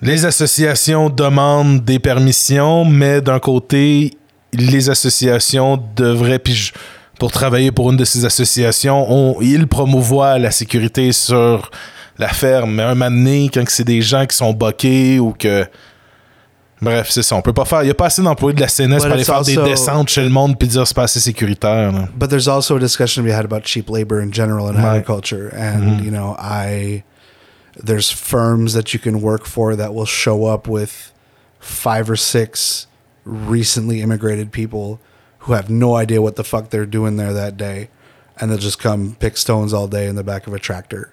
[0.00, 4.16] Les associations demandent des permissions, mais d'un côté,
[4.52, 6.72] les associations devraient, puis je-
[7.18, 11.70] pour travailler pour une de ces associations, on, ils promouvoient la sécurité sur
[12.18, 12.74] la ferme.
[12.74, 15.66] Mais un moment donné, quand c'est des gens qui sont boqués ou que.
[16.82, 17.36] Bref, c'est ça.
[17.36, 17.82] On peut pas faire.
[17.82, 20.08] Il n'y a pas assez d'employés de la CNS But pour aller faire des descentes
[20.10, 21.92] chez le monde puis dire c'est pas assez sécuritaire.
[21.92, 22.08] là.
[22.18, 24.84] but there's also a discussion be had about cheap labor in general in Right.
[25.00, 27.02] agriculture and you know i
[27.82, 31.12] there's firms that you can work for that will show up with
[31.58, 32.86] five or six
[33.24, 34.98] recently immigrated people
[35.44, 37.88] who have no idea what the fuck they're doing there that day
[38.40, 41.10] and they'll just come pick stones all day in the back of a tractor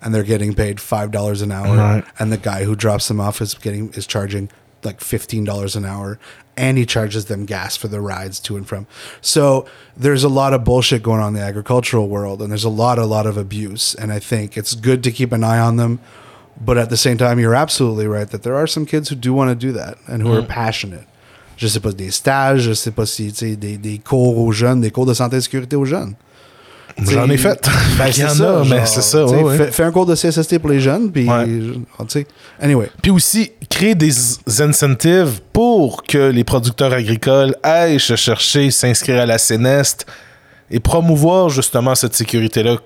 [0.00, 2.04] and they're getting paid five dollars an hour Right.
[2.18, 4.50] and the guy who drops them off is getting is charging
[4.82, 6.18] like fifteen dollars an hour
[6.56, 8.86] and he charges them gas for the rides to and from.
[9.22, 9.64] So
[9.96, 12.98] there's a lot of bullshit going on in the agricultural world and there's a lot
[12.98, 16.00] a lot of abuse and I think it's good to keep an eye on them
[16.60, 19.32] but at the same time you're absolutely right that there are some kids who do
[19.32, 20.48] want to do that and who are mm.
[20.48, 21.06] passionate.
[21.62, 24.50] Je sais pas des stages, je sais pas si tu sais des, des cours aux
[24.50, 26.14] jeunes, des cours de santé et sécurité aux jeunes.
[27.08, 27.70] J'en ai fait.
[27.96, 29.24] Ben, Il y c'est en ça, a, mais c'est ça.
[29.24, 29.56] ouais, ouais.
[29.56, 31.46] Fais, fais un cours de CSST pour les jeunes, puis Ouais.
[32.60, 34.10] Anyway, Puis aussi, créer des
[34.60, 40.04] incentives pour que les producteurs agricoles aillent chercher, s'inscrire à la CNEST
[40.70, 42.76] et promouvoir justement cette sécurité-là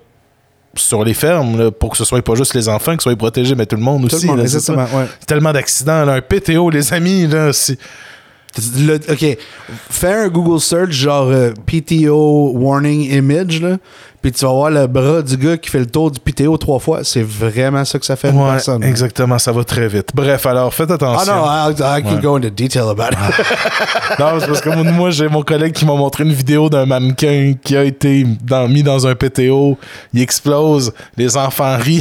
[0.74, 3.54] sur les fermes, là, pour que ce soit pas juste les enfants qui soient protégés,
[3.54, 4.26] mais tout le monde tout aussi.
[4.26, 4.84] le monde, là, exactement.
[4.94, 5.06] Ouais.
[5.26, 7.78] Tellement d'accidents, un PTO, les amis, là, c'est-
[8.78, 9.36] Le- ok,
[9.90, 13.76] fais un Google search genre euh, PTO warning image là,
[14.22, 16.78] puis tu vas voir le bras du gars qui fait le tour du PTO trois
[16.78, 17.00] fois.
[17.04, 18.82] C'est vraiment ça que ça fait une Ouais, personne.
[18.82, 20.08] exactement, ça va très vite.
[20.14, 21.34] Bref, alors faites Ah attention.
[21.36, 22.20] non, I, I can Ouais.
[22.22, 23.18] go into detail about it.
[24.18, 27.54] Non, c'est parce que moi, j'ai mon collègue qui m'a montré une vidéo d'un mannequin
[27.62, 29.76] qui a été dans- mis dans un PTO.
[30.14, 32.00] Il explose, les enfants rient.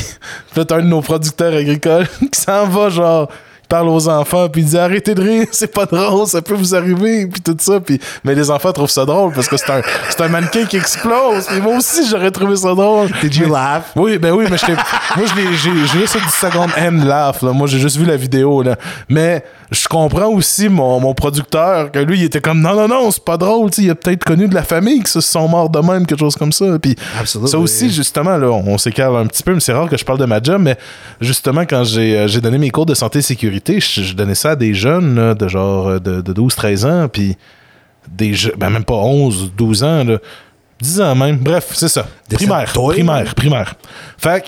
[0.51, 3.29] Puis là, t'as un de nos producteurs agricoles qui s'en va, genre,
[3.67, 6.75] parle aux enfants, puis il dit arrêtez de rire, c'est pas drôle, ça peut vous
[6.75, 7.79] arriver, puis tout ça.
[7.79, 10.77] Puis, mais les enfants trouvent ça drôle parce que c'est un, c'est un mannequin qui
[10.77, 11.45] explose.
[11.47, 13.09] Puis moi aussi, j'aurais trouvé ça drôle.
[13.21, 13.83] Did you laugh?
[13.95, 14.57] Oui, ben oui, mais
[15.17, 17.41] moi, je l'ai- j'ai juste du second hand laugh.
[17.41, 17.51] Là.
[17.53, 18.61] Moi, j'ai juste vu la vidéo.
[18.61, 18.75] Là.
[19.09, 23.11] Mais je comprends aussi mon, mon producteur que lui, il était comme non, non, non,
[23.11, 23.69] c'est pas drôle.
[23.71, 26.05] tu sais, Il a peut-être connu de la famille qui se sont morts de même,
[26.05, 26.65] quelque chose comme ça.
[26.81, 27.51] Puis Absolutely.
[27.51, 30.19] ça aussi, justement, là, on s'écarte un petit peu, mais c'est rare que je parle
[30.19, 30.61] de ma job.
[30.61, 30.77] Mais
[31.21, 34.35] justement, quand j'ai euh, j'ai donné mes cours de santé et sécurité, je, je donnais
[34.35, 37.07] ça à des jeunes là, de genre euh, de, de 12-13 ans.
[37.07, 37.37] Puis
[38.09, 40.03] des jeux, ben même pas 11, 12 ans.
[40.03, 40.17] Là.
[40.81, 41.37] 10 ans même.
[41.37, 42.05] Bref, c'est ça.
[42.29, 43.75] Des Primaire, primaire, primaire.
[44.17, 44.47] Fait que,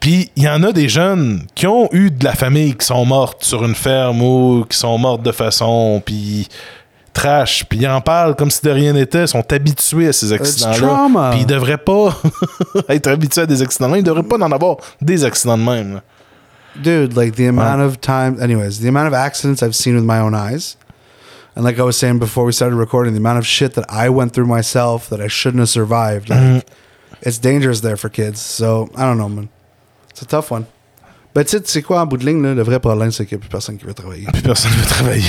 [0.00, 3.04] puis il y en a des jeunes qui ont eu de la famille qui sont
[3.04, 6.48] mortes sur une ferme ou qui sont mortes de façon, puis
[7.12, 10.76] trash, puis ils en parlent comme si de rien n'était, sont habitués à ces accidents-là.
[10.76, 11.30] trauma.
[11.32, 12.16] Puis ils devraient pas
[12.88, 15.94] être habitués à des accidents-là, ils devraient pas en avoir des accidents de même.
[15.94, 16.02] là.
[16.80, 20.18] Dude, like the amount of time, anyways, the amount of accidents I've seen with my
[20.20, 20.76] own eyes.
[21.56, 24.08] And like I was saying before we started recording, the amount of shit that I
[24.08, 26.28] went through myself that I shouldn't have survived.
[26.28, 27.18] Like, Mm-hmm.
[27.22, 28.40] it's dangerous there for kids.
[28.40, 29.48] So I don't know, man.
[30.10, 30.66] It's a tough one.
[31.34, 33.40] Ben, tu sais, quoi, en bout de ligne, là, le vrai problème, c'est qu'il n'y
[33.40, 34.26] a plus personne qui veut travailler.
[34.32, 35.24] Puis personne veut travailler.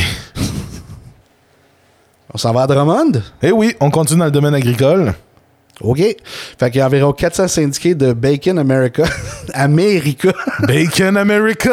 [2.34, 3.22] On s'en va à Drummond?
[3.42, 5.14] Eh oui, on continue dans le domaine agricole.
[5.84, 6.00] OK?
[6.00, 9.04] Fait qu'il y a environ 400 syndiqués de Bacon America,
[9.54, 10.30] America,
[10.68, 11.72] Bacon America!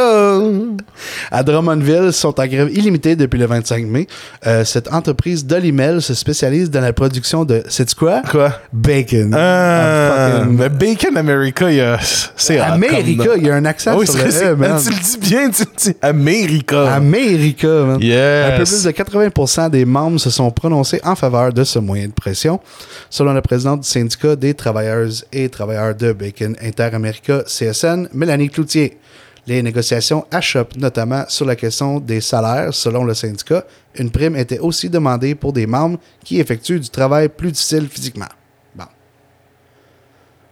[1.31, 4.07] à Drummondville sont en grève illimitée depuis le 25 mai.
[4.47, 8.23] Euh, cette entreprise d'Olimel se spécialise dans la production de, c'est quoi?
[8.31, 8.53] Quoi?
[8.73, 9.35] Bacon.
[9.35, 11.99] Ah, Fucking- mais Bacon America, il y a-
[12.37, 14.81] c'est comme America, il y a un accent Ah oui, sur le E, man.
[14.83, 15.97] Tu le dis bien, tu le dis.
[16.03, 16.93] America.
[16.95, 17.99] America, man.
[18.01, 18.53] Yes.
[18.53, 22.07] Un peu plus de 80% des membres se sont prononcés en faveur de ce moyen
[22.09, 22.61] de pression.
[23.11, 28.99] Selon le président du syndicat des travailleuses et travailleurs de Bacon Interamerica CSN, Mélanie Cloutier.
[29.47, 32.73] Les négociations achoppent notamment sur la question des salaires.
[32.73, 33.65] Selon le syndicat,
[33.97, 38.29] une prime était aussi demandée pour des membres qui effectuent du travail plus difficile physiquement.
[38.77, 38.85] Bon.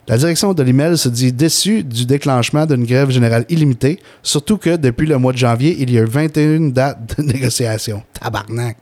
[0.08, 4.76] La direction de l'IMEL se dit déçue du déclenchement d'une grève générale illimitée, surtout que
[4.76, 8.02] depuis le mois de janvier, il y a eu 21 dates de négociation.
[8.18, 8.78] Tabarnak.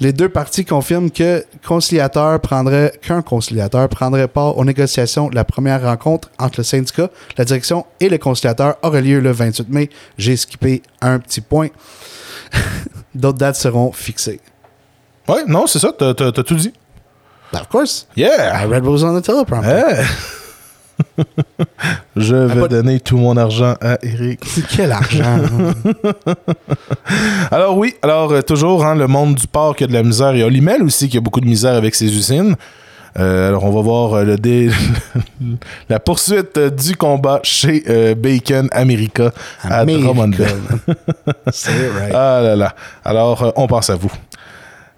[0.00, 5.28] Les deux parties confirment que conciliateur prendrait, qu'un conciliateur prendrait part aux négociations.
[5.28, 9.68] La première rencontre entre le syndicat, la direction et le conciliateur aura lieu le 28
[9.68, 9.90] mai.
[10.16, 11.68] J'ai skippé un petit point.
[13.14, 14.40] D'autres dates seront fixées.
[15.28, 16.72] Ouais, non, c'est ça, t'as tout dit.
[17.52, 18.06] Of course.
[18.16, 18.62] Yeah!
[18.62, 19.66] I read what was on the teleprompter.
[19.66, 20.04] Hey.
[22.16, 24.40] Je vais donner tout mon argent à Eric.
[24.74, 25.38] Quel argent?
[27.50, 30.34] Alors oui, alors euh, toujours hein, le monde du porc qui a de la misère
[30.34, 32.54] et Olimel aussi qui a beaucoup de misère avec ses usines.
[33.18, 34.70] Euh, alors on va voir euh, le dé-
[35.88, 37.82] la poursuite du combat chez
[38.14, 39.32] Bacon America
[39.62, 39.84] à.
[39.84, 40.46] Drummondville.
[41.46, 42.14] Right.
[42.14, 42.74] Ah là là.
[43.04, 44.12] Alors on pense à vous.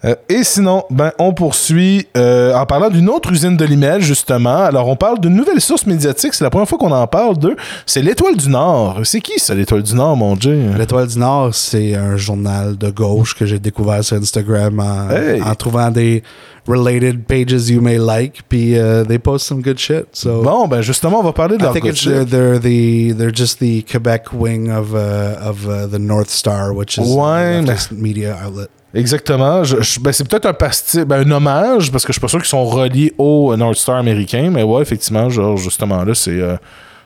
[0.05, 4.57] Euh, et sinon, ben, on poursuit euh, en parlant d'une autre usine de l'email, justement.
[4.65, 6.35] Alors, on parle d'une nouvelle source médiatique.
[6.35, 7.55] C'est la première fois qu'on en parle d'eux.
[7.87, 9.01] C'est l'Étoile du Nord.
[9.05, 10.59] C'est qui, ça, l'Étoile du Nord, mon Dieu?
[10.77, 15.41] L'Étoile du Nord, c'est un journal de gauche que j'ai découvert sur Instagram en, Hey.
[15.41, 16.23] en trouvant des
[16.67, 20.07] related pages you may like, puis uh, they post some good shit.
[20.12, 23.17] So Bon, ben justement, on va parler de I leur think it's they're, they're the
[23.17, 27.59] they're just the Quebec wing of uh, of uh, the North Star, which is Ouais,
[27.59, 28.69] a mais- media outlet.
[28.94, 29.64] Exactement.
[29.64, 32.28] Je- je- ben, c'est peut-être un pasti, ben, un hommage, parce que je suis pas
[32.28, 36.31] sûr qu'ils sont reliés au North Star américain, mais ouais, effectivement, genre, justement, là, c'est.
[36.40, 36.57] euh,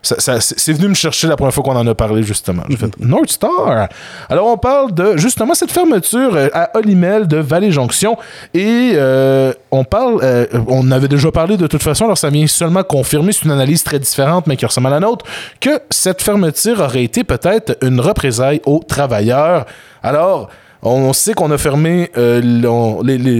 [0.02, 2.62] ça- ça- c'est venu me chercher la première fois qu'on en a parlé, justement.
[2.68, 3.88] J'ai fait North Star.
[4.28, 8.16] Alors, on parle de justement cette fermeture euh, à Olimel de Vallée Jonction.
[8.54, 12.46] Et euh, on parle, euh, on avait déjà parlé de toute façon, alors ça vient
[12.46, 15.24] seulement confirmer, c'est une analyse très différente, mais qui ressemble à la nôtre,
[15.60, 19.66] que cette fermeture aurait été peut-être une représaille aux travailleurs.
[20.04, 20.48] Alors,
[20.86, 22.62] on sait qu'on a fermé, euh,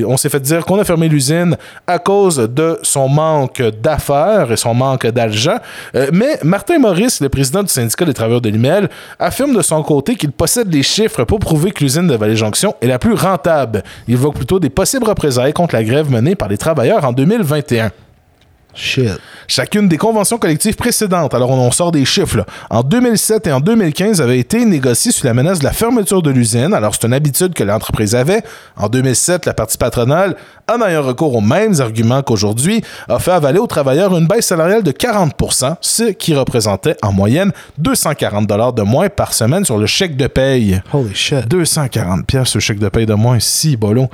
[0.07, 1.57] on s'est fait dire qu'on a fermé l'usine
[1.87, 5.57] à cause de son manque d'affaires et son manque d'argent.
[5.95, 9.83] Euh, mais Martin Maurice, le président du syndicat des travailleurs de l'IMEL, affirme de son
[9.83, 13.83] côté qu'il possède les chiffres pour prouver que l'usine de Vallée-Jonction est la plus rentable.
[14.09, 17.91] Il évoque plutôt des possibles représailles contre la grève menée par les travailleurs en 2021
[18.77, 19.19] Shit.
[19.49, 23.53] chacune des conventions collectives précédentes, alors on, on sort des chiffres, là, en 2007 et
[23.53, 26.75] en 2015 avaient été négociées sous la menace de la fermeture de l'usine.
[26.75, 28.43] Alors c'est une habitude que l'entreprise avait.
[28.77, 30.37] En 2007, la partie patronale,
[30.71, 34.83] en ayant recours aux mêmes arguments qu'aujourd'hui, a fait avaler aux travailleurs une baisse salariale
[34.83, 39.87] de 40% ce qui représentait en moyenne 240 dollars de moins par semaine sur le
[39.87, 40.81] chèque de paye.
[40.93, 41.49] Holy shit.
[41.49, 44.09] 240 pièces sur le chèque de paye de moins, si bolon.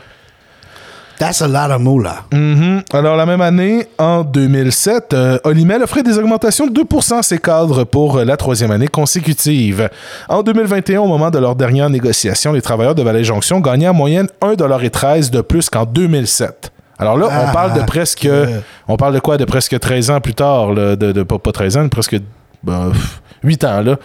[1.22, 2.24] That's a lot of moolah.
[2.32, 2.82] Mhm.
[2.92, 6.82] Alors, la même année, en 2007, euh, Olimel offrait des augmentations de 2
[7.16, 9.88] à ses cadres pour euh, la troisième année consécutive.
[10.28, 14.26] En 2021, au moment de leur dernière négociation, les travailleurs de Vallée-Jonction gagnaient en moyenne
[14.40, 16.72] 1,13 de plus qu'en 2007.
[16.98, 18.22] Alors là, on Ah, parle de presque...
[18.22, 18.48] que-
[18.88, 19.36] On parle de quoi?
[19.36, 20.72] De presque 13 ans plus tard.
[20.72, 22.16] là, de, de- pas, pas 13 ans, presque
[22.64, 23.80] ben, pff, 8 ans.
[23.80, 23.96] là.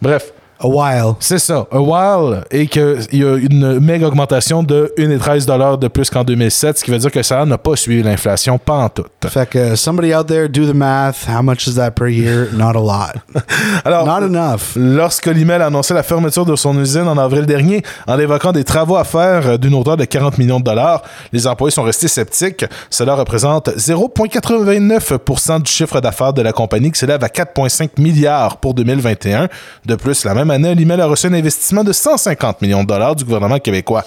[0.00, 0.32] Bref,
[0.62, 1.14] A while.
[1.18, 6.08] c'est ça, un while, et qu'il y a une méga augmentation de 1,13 de plus
[6.08, 9.04] qu'en 2007, ce qui veut dire que ça n'a pas suivi l'inflation, pas en tout.
[9.26, 11.26] Fait que somebody out there do the math.
[11.28, 12.48] How much is that per year?
[12.52, 13.14] Not a lot.
[13.84, 14.76] Alors, Not enough.
[14.76, 18.62] lorsque l'IMEL a annoncé la fermeture de son usine en avril dernier, en évoquant des
[18.62, 22.08] travaux à faire euh, d'une hauteur de 40 millions de dollars, les employés sont restés
[22.08, 22.64] sceptiques.
[22.88, 28.74] Cela représente 0,89 du chiffre d'affaires de la compagnie qui s'élève à 4,5 milliards pour
[28.74, 29.48] 2021.
[29.86, 33.24] De plus, la même année, a reçu un investissement de 150 millions de dollars du
[33.24, 34.04] gouvernement québécois.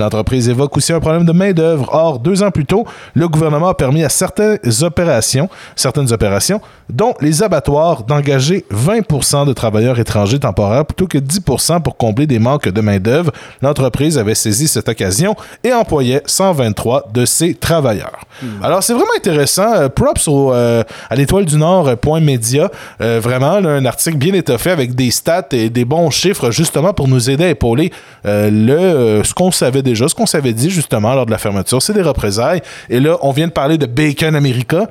[0.00, 1.88] L'entreprise évoque aussi un problème de main-d'œuvre.
[1.92, 7.14] Or, deux ans plus tôt, le gouvernement a permis à certaines opérations, certaines opérations, dont
[7.20, 12.68] les abattoirs, d'engager 20% de travailleurs étrangers temporaires plutôt que 10% pour combler des manques
[12.68, 13.30] de main-d'œuvre.
[13.62, 18.20] L'entreprise avait saisi cette occasion et employait 123 de ses travailleurs.
[18.62, 19.74] Alors, c'est vraiment intéressant.
[19.74, 24.70] Euh, props au, euh, à l'étoile du Nord, euh, vraiment, là, un article bien étoffé
[24.70, 27.92] avec des stats et des bons chiffres, justement, pour nous aider à épauler
[28.24, 31.80] le, ce qu'on savait déjà, ce qu'on s'avait dit, justement, lors de la fermeture.
[31.82, 32.62] C'est des représailles.
[32.88, 34.88] Et là, on vient de parler de Bacon America.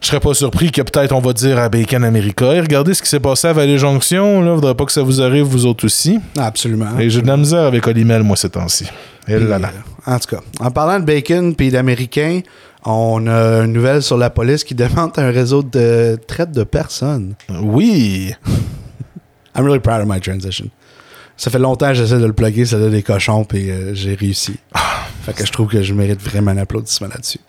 [0.00, 3.02] Je serais pas surpris que peut-être on va dire à Bacon America, et regardez ce
[3.02, 5.84] qui s'est passé à Valley Jonction, là, faudrait pas que ça vous arrive vous autres
[5.84, 6.18] aussi.
[6.38, 6.98] Absolument.
[6.98, 8.86] Et j'ai de la misère avec Olimel, moi, ces temps-ci.
[9.28, 9.70] Et là là.
[10.06, 12.40] En tout cas, en parlant de bacon puis d'américains,
[12.84, 17.34] on a une nouvelle sur la police qui demande un réseau de traite de personnes.
[17.62, 18.32] Oui.
[19.54, 20.70] I'm really proud of my transition.
[21.40, 24.14] Ça fait longtemps que j'essaie de le plugger, ça donne des cochons, puis euh, j'ai
[24.14, 24.58] réussi.
[25.24, 27.40] fait que je trouve que je mérite vraiment un applaudissement là-dessus.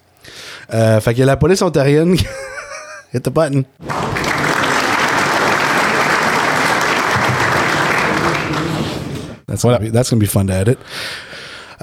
[0.73, 2.15] Euh, fait que la police ontarienne.
[3.13, 3.65] Hit the button.
[9.47, 9.79] That's gonna, Voilà.
[9.79, 10.79] be, that's gonna be fun to edit.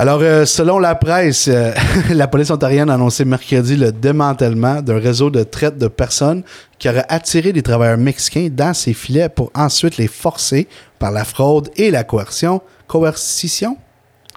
[0.01, 1.73] Alors, euh, selon la presse, euh,
[2.11, 6.45] la police ontarienne a annoncé mercredi le démantèlement d'un réseau de traite de personnes
[6.79, 10.69] qui aurait attiré des travailleurs mexicains dans ses filets pour ensuite les forcer
[11.01, 12.63] par la fraude et la coercion.
[12.87, 13.77] Coercition?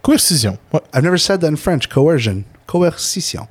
[0.01, 0.57] Coercition.
[0.73, 0.79] Ouais.
[0.95, 1.87] I've never said that in French.
[1.87, 2.41] Coercion.
[2.65, 3.47] Coercition.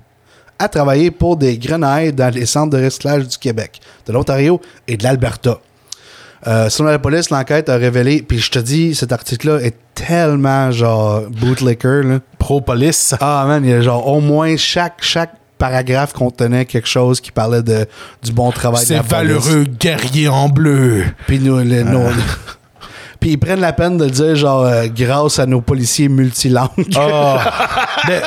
[0.58, 4.96] À travailler pour des grenailles dans les centres de recyclage du Québec, de l'Ontario et
[4.96, 5.60] de l'Alberta.
[6.46, 10.70] Euh, selon la police, l'enquête a révélé, puis je te dis, cet article-là est tellement
[10.70, 12.18] genre bootlicker, là.
[12.38, 13.14] Pro-police.
[13.20, 17.30] Ah man, il y a genre au moins chaque, chaque paragraphe contenait quelque chose qui
[17.30, 17.86] parlait de,
[18.22, 19.12] du bon travail de Ces la police.
[19.12, 21.04] valeureux guerriers en bleu.
[21.26, 22.08] Puis nous, les- nos-
[23.20, 26.70] Puis ils prennent la peine de le dire genre euh, grâce à nos policiers multilangues.
[26.96, 27.68] Ah.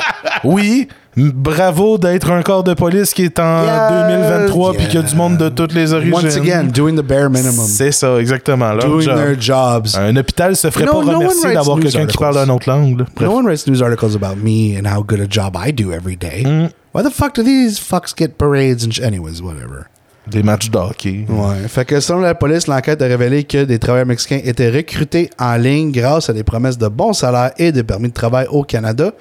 [0.44, 4.08] Oui, bravo d'être un corps de police qui est en Yeah.
[4.08, 6.14] 2023 puis qu'il y a du monde de toutes les origines.
[6.14, 7.66] Once again, doing the bare minimum.
[7.66, 8.72] C'est ça, exactement.
[8.72, 9.16] leur Doing job.
[9.16, 9.96] their jobs.
[9.96, 12.04] Un hôpital se ferait You know, pas no one remercier writes d'avoir news quelqu'un qui
[12.04, 12.18] articles.
[12.34, 13.04] parle une autre langue.
[13.20, 16.16] No one writes news articles about me and how good a job I do every
[16.16, 16.42] day.
[16.44, 16.70] Mm.
[16.92, 19.88] Why the fuck do these fucks get parades and sh- anyways, whatever.
[20.26, 21.26] Des matchs de hockey.
[21.28, 21.68] Ouais.
[21.68, 25.56] Fait que selon la police, l'enquête a révélé que des travailleurs mexicains étaient recrutés en
[25.56, 29.12] ligne grâce à des promesses de bons salaires et de permis de travail au Canada.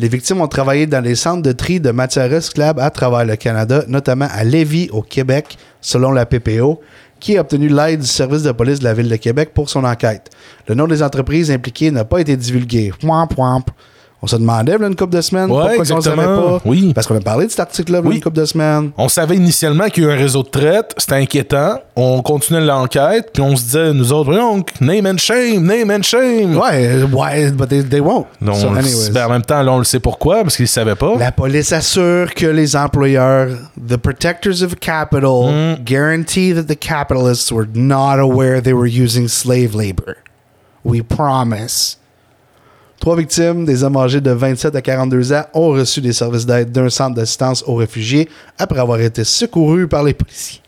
[0.00, 3.36] Les victimes ont travaillé dans les centres de tri de matières recyclables à travers le
[3.36, 6.80] Canada, notamment à Lévis, au Québec, selon la PPO,
[7.20, 9.84] qui a obtenu l'aide du service de police de la ville de Québec pour son
[9.84, 10.30] enquête.
[10.66, 12.92] Le nom des entreprises impliquées n'a pas été divulgué.
[12.98, 13.64] Pouamp, pouamp.
[14.22, 16.60] On se demandait là, une couple de semaines Ouais, pourquoi on savait pas?
[16.66, 16.92] Oui.
[16.94, 18.16] Parce qu'on a parlé de cet article-là là, Oui.
[18.16, 18.90] une couple de semaines.
[18.98, 21.78] On savait initialement qu'il y a eu un réseau de traite, c'était inquiétant.
[21.96, 26.02] On continuait l'enquête, puis on se disait, nous autres, voyons, name and shame, name and
[26.02, 26.54] shame.
[26.58, 28.26] Ouais, why, but they, they won't.
[28.42, 30.96] Non, So ben, en même temps, là, on le sait pourquoi, parce qu'ils ne savaient
[30.96, 31.16] pas.
[31.18, 33.48] La police assure que les employeurs,
[33.88, 35.84] the protectors of capital, Mm.
[35.84, 40.16] guarantee that the capitalists were not aware they were using slave labor.
[40.84, 41.96] We promise.
[43.00, 46.70] Trois victimes, des hommes âgés de 27 à 42 ans, ont reçu des services d'aide
[46.70, 50.60] d'un centre d'assistance aux réfugiés après avoir été secourus par les policiers.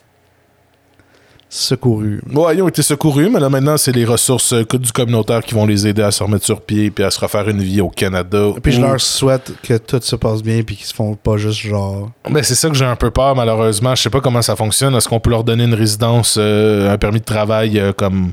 [1.50, 2.22] Secourus.
[2.32, 5.52] Ouais, ils ont été secourus, mais là maintenant, c'est les ressources euh, du communautaire qui
[5.52, 7.90] vont les aider à se remettre sur pied puis à se refaire une vie au
[7.90, 8.46] Canada.
[8.62, 11.36] Puis je Ou- leur souhaite que tout se passe bien puis qu'ils se font pas
[11.36, 12.10] juste genre.
[12.30, 13.94] Ben, c'est ça que j'ai un peu peur, malheureusement.
[13.94, 14.94] Je sais pas comment ça fonctionne.
[14.94, 18.32] Est-ce qu'on peut leur donner une résidence, euh, un permis de travail euh, comme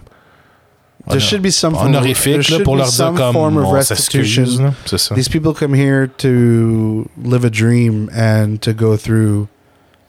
[1.10, 3.74] There should be some form- honorifique there là, pour leur dire comme form of on
[3.74, 4.46] restitution.
[4.46, 4.74] s'excuse.
[4.86, 5.16] C'est ça.
[5.16, 9.48] These people come here to live a dream and to go through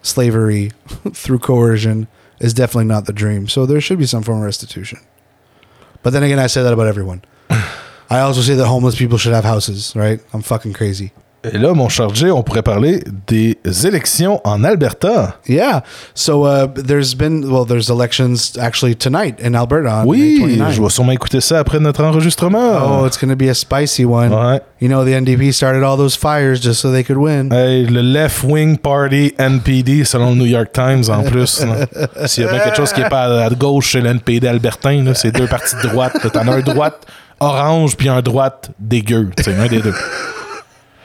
[0.03, 0.73] slavery
[1.13, 2.07] through coercion
[2.41, 3.49] is definitely not the dream.
[3.49, 4.99] So there should be some form of restitution.
[6.03, 7.23] But then again, I say that about everyone.
[8.11, 10.21] I also say that homeless people should have houses, right?
[10.33, 11.13] I'm fucking crazy.
[11.43, 15.37] Et là, mon Jay, on pourrait parler des élections en Alberta.
[15.49, 15.83] Yeah.
[16.15, 20.03] So uh, there's been, well, there's elections actually tonight in Alberta.
[20.05, 20.73] Oui, 29.
[20.75, 22.59] je vais sûrement écouter ça après notre enregistrement.
[22.83, 24.33] Oh, it's going to be a spicy one.
[24.33, 24.61] Ouais.
[24.81, 27.51] You know, the NDP started all those fires just so they could win.
[27.51, 31.65] Hey, le Left Wing Party NPD, selon le New York Times en plus.
[32.27, 35.13] S'il y a bien quelque chose qui est pas à gauche, c'est le NPD albertain.
[35.15, 36.19] C'est deux partis de droite.
[36.33, 37.07] T'en as un droite
[37.41, 39.31] orange puis un droite dégueu.
[39.39, 39.95] C'est un des deux.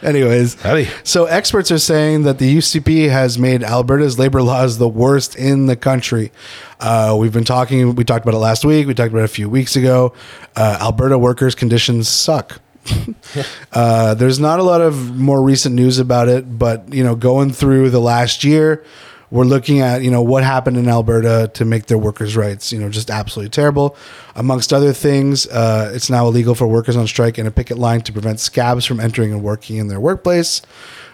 [0.05, 0.63] Anyways.
[0.63, 0.87] Allez.
[1.03, 5.65] So experts are saying that the UCP has made Alberta's labor laws the worst in
[5.65, 6.31] the country.
[6.79, 7.95] Uh, we've been talking.
[7.95, 8.85] We talked about it last week.
[8.85, 10.13] We talked about it a few weeks ago.
[10.55, 12.61] Uh, Alberta workers' conditions suck.
[13.73, 17.51] uh, there's not a lot of more recent news about it, but you know, going
[17.51, 18.85] through the last year,
[19.31, 22.79] we're looking at you know what happened in Alberta to make their workers' rights you
[22.79, 23.95] know just absolutely terrible.
[24.35, 28.01] Amongst other things, uh, it's now illegal for workers on strike in a picket line
[28.01, 30.61] to prevent scabs from entering and working in their workplace.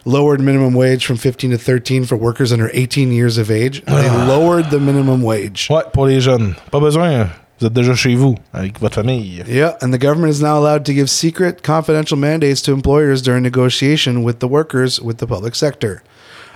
[0.04, 3.86] Lowered minimum wage from 15 to 13 for workers under 18 years of age.
[3.86, 5.68] They lowered the minimum wage.
[5.70, 6.56] Ouais, pour les jeunes.
[6.72, 7.30] Pas besoin.
[7.60, 9.44] Vous êtes déjà chez vous, avec votre famille.
[9.48, 13.44] Yeah, and the government is now allowed to give secret, confidential mandates to employers during
[13.44, 16.02] negotiation with the workers with the public sector.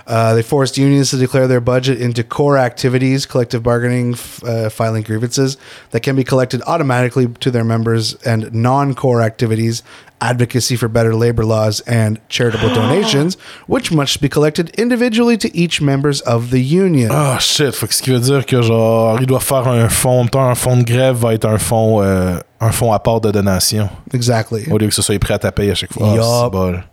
[0.08, 4.68] Uh, they forced unions to declare their budget into core activities, collective bargaining, f- uh,
[4.70, 5.56] filing grievances
[5.90, 9.82] that can be collected automatically to their members, and non core activities,
[10.20, 13.34] advocacy for better labor laws, and charitable donations,
[13.66, 17.10] which must be collected individually to each members of the union.
[17.12, 17.74] Ah, shit.
[17.74, 20.20] Fait que ce qui veut dire que, genre, il doit faire un fonds.
[20.20, 23.00] En même temps, un fonds de grève va être un fonds, euh, un fonds à
[23.00, 23.88] part de donation.
[24.14, 24.66] Exactly.
[24.70, 26.10] Au lieu que ce soit prêt à taper à chaque fois.
[26.12, 26.24] Ah, Yup.
[26.44, 26.84] c'est bol.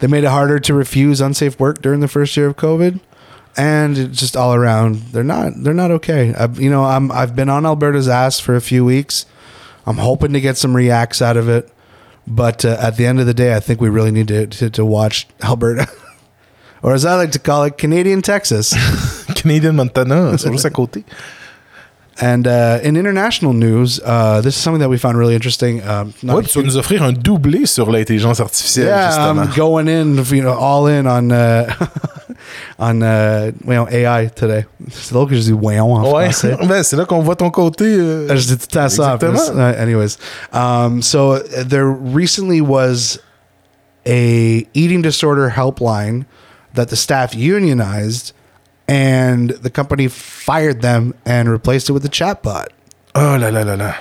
[0.00, 3.00] They made it harder to refuse unsafe work during the first year of COVID,
[3.56, 6.32] and just all around, they're not they're not okay.
[6.34, 9.26] i you know, I'm I've been on Alberta's ass for a few weeks.
[9.86, 11.70] I'm hoping to get some reacts out of it,
[12.26, 14.70] but uh, at the end of the day, I think we really need to to,
[14.70, 15.88] to watch Alberta,
[16.82, 18.74] or as I like to call it, Canadian Texas.
[19.34, 21.04] Canadian Montana, juste côté.
[22.20, 25.80] And uh, in international news, uh, this is something that we found really interesting.
[25.86, 29.42] Um, Ouais, tu vas nous offrir un doublé sur l'intelligence artificielle, yeah, justement.
[29.42, 31.68] I'm going in, you know, all in on uh,
[32.78, 34.64] on uh, well, AI today.
[34.90, 36.56] C'est drôle que je dis voyons en ouais, français.
[36.68, 37.84] ben, c'est là qu'on voit ton côté.
[37.84, 39.14] euh, Je dis tout temps ça.
[39.14, 39.56] Exactement.
[39.56, 40.16] Uh, anyways,
[40.52, 43.18] um, so uh, there recently was
[44.06, 46.24] a eating disorder helpline
[46.74, 48.32] that the staff unionized,
[48.88, 52.68] and the company fired them and replaced it with a chatbot.
[53.14, 53.96] Oh là là là là.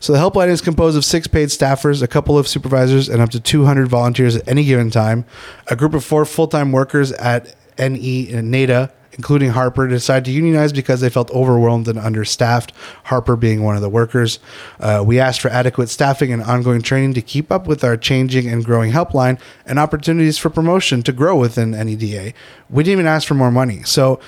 [0.00, 3.30] So the helpline is composed of six paid staffers, a couple of supervisors, and up
[3.30, 5.24] to 200 volunteers at any given time.
[5.68, 10.72] A group of four full-time workers at NE and NADA, including Harper, decided to unionize
[10.72, 12.72] because they felt overwhelmed and understaffed.
[13.04, 14.38] Harper being one of the workers.
[14.80, 18.48] Uh, we asked for adequate staffing and ongoing training to keep up with our changing
[18.48, 22.34] and growing helpline and opportunities for promotion to grow within NEDA.
[22.70, 23.82] We didn't even ask for more money.
[23.84, 24.20] So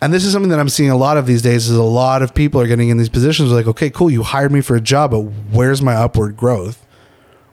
[0.00, 2.22] and this is something that I'm seeing a lot of these days is a lot
[2.22, 4.80] of people are getting in these positions like, okay, cool, you hired me for a
[4.80, 6.86] job, but where's my upward growth?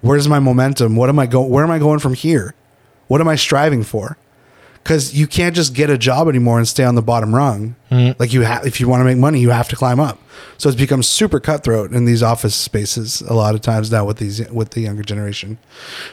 [0.01, 0.97] Where's my momentum?
[0.97, 2.53] What am I going where am I going from here?
[3.07, 4.17] What am I striving for?
[4.83, 7.75] Because you can't just get a job anymore and stay on the bottom rung.
[7.89, 8.19] Mm-hmm.
[8.19, 10.19] Like you have, if you want to make money, you have to climb up.
[10.57, 14.17] So it's become super cutthroat in these office spaces a lot of times now with
[14.17, 15.57] these with the younger generation.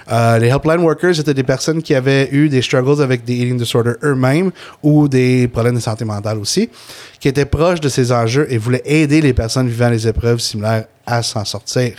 [0.09, 3.59] Euh, les helpline workers étaient des personnes qui avaient eu des struggles avec des eating
[3.59, 4.51] disorders eux-mêmes
[4.83, 6.71] ou des problèmes de santé mentale aussi,
[7.18, 10.87] qui étaient proches de ces enjeux et voulaient aider les personnes vivant les épreuves similaires
[11.07, 11.95] à s'en sortir.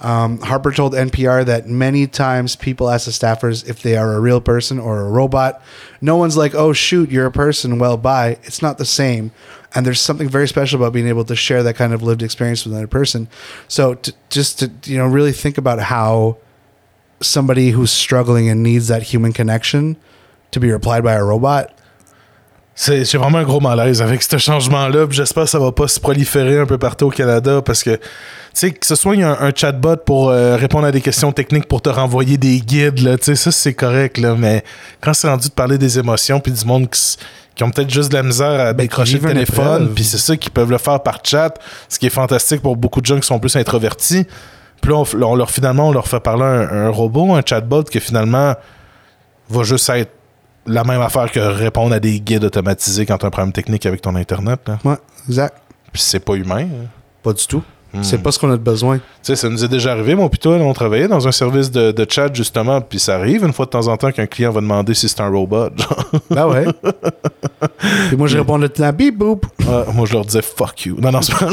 [0.00, 4.20] Um, Harper told NPR that many times people ask the staffers if they are a
[4.20, 5.60] real person or a robot.
[6.00, 7.78] No one's like, oh, shoot, you're a person.
[7.78, 8.38] Well, bye.
[8.44, 9.32] It's not the same.
[9.74, 12.64] And there's something very special about being able to share that kind of lived experience
[12.64, 13.28] with another person.
[13.66, 16.38] So to, just to, you know, really think about how
[17.20, 19.96] somebody who's struggling and needs that human connection
[20.52, 21.77] to be replied by a robot.
[22.80, 25.08] C'est j'ai vraiment un gros malaise avec ce changement-là.
[25.08, 27.96] puis J'espère que ça va pas se proliférer un peu partout au Canada parce que,
[27.96, 28.00] tu
[28.52, 31.82] sais, que ce soit un, un chatbot pour euh, répondre à des questions techniques pour
[31.82, 34.62] te renvoyer des guides, là, tu sais, ça c'est correct, là, mais
[35.00, 37.16] quand c'est rendu de parler des émotions puis du monde qui,
[37.56, 40.36] qui ont peut-être juste de la misère à décrocher vivent le téléphone, puis c'est ça
[40.36, 41.54] qu'ils peuvent le faire par chat,
[41.88, 44.24] ce qui est fantastique pour beaucoup de gens qui sont plus introvertis.
[44.80, 47.98] Puis là, on leur, finalement, on leur fait parler un, un robot, un chatbot que
[47.98, 48.54] finalement
[49.50, 50.12] va juste être
[50.68, 53.86] la même affaire que répondre à des guides automatisés quand tu as un problème technique
[53.86, 54.60] avec ton Internet.
[54.66, 54.78] Là.
[54.84, 54.96] Ouais,
[55.28, 55.56] exact.
[55.92, 56.62] Puis c'est pas humain.
[56.62, 56.86] hein.
[57.22, 57.62] Pas du tout.
[58.02, 58.98] C'est pas ce qu'on a de besoin.
[58.98, 61.90] Tu sais, ça nous est déjà arrivé, mon là, on travaillait dans un service de,
[61.90, 64.60] de chat, justement, puis ça arrive une fois de temps en temps qu'un client va
[64.60, 65.70] demander si c'est un robot.
[65.74, 66.04] genre.
[66.30, 66.66] Ben ouais.
[68.12, 69.46] Et moi, je réponds le temps, beep boop.
[69.66, 70.98] Ah, moi, je leur disais fuck you.
[71.00, 71.46] Non, non, c'est pas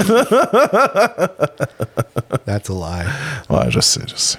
[2.46, 3.06] That's a lie.
[3.50, 4.38] Ouais, je sais, je sais.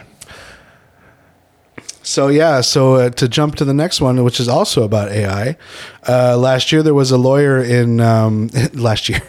[2.06, 5.56] So yeah, so uh, to jump to the next one, which is also about AI.
[6.08, 9.20] Uh, last year there was a lawyer in um, last year.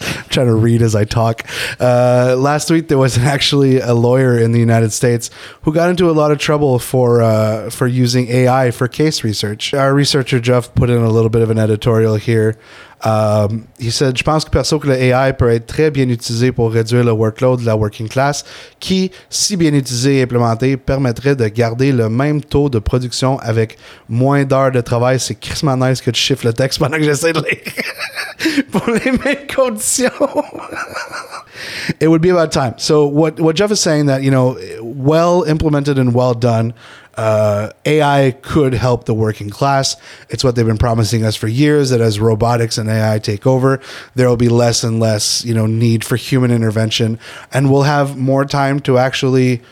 [0.00, 1.46] I'm trying to read as I talk.
[1.78, 5.30] Uh, last week there was actually a lawyer in the United States
[5.62, 9.74] who got into a lot of trouble for uh, for using AI for case research.
[9.74, 12.58] Our researcher Jeff put in a little bit of an editorial here.
[13.04, 16.72] Um, he said, je pense que perso que le peut être très bien utilisé pour
[16.72, 18.44] réduire le workload de la working class,
[18.80, 23.76] qui, si bien utilisé et implémenté, permettrait de garder le même taux de production avec
[24.08, 25.20] moins d'heures de travail.
[25.20, 29.12] C'est crissement nice que tu chiffres le texte pendant que j'essaie de lire pour les
[29.12, 30.10] mêmes conditions.
[32.00, 32.74] it would be about time.
[32.78, 34.56] So what what Jeff is saying that you know
[34.96, 36.74] well implemented and well done.
[37.16, 39.96] Uh, AI could help the working class.
[40.28, 41.90] It's what they've been promising us for years.
[41.90, 43.80] That as robotics and AI take over,
[44.14, 47.18] there will be less and less, you know, need for human intervention,
[47.52, 49.62] and we'll have more time to actually,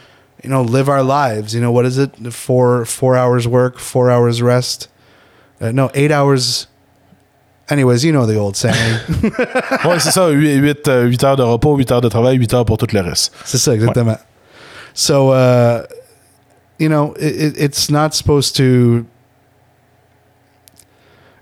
[0.43, 1.55] you know, live our lives.
[1.55, 2.33] You know, what is it?
[2.33, 4.89] Four four hours work, four hours rest.
[5.61, 6.66] Uh, no, eight hours.
[7.70, 8.75] Anyways, you know the old saying.
[9.85, 12.93] ouais, c'est ça, 8, heures de repos, 8 heures de travail, 8 heures pour tout
[12.93, 13.33] le reste.
[13.47, 14.18] C'est ça, exactement.
[14.95, 15.86] So, uh,
[16.78, 19.07] you know, it, it's not supposed to.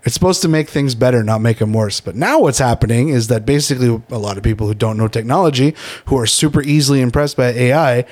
[0.04, 2.00] It's supposed to make things better, not make them worse.
[2.00, 5.76] But now what's happening is that basically a lot of people who don't know technology,
[6.06, 8.04] who are super easily impressed by AI,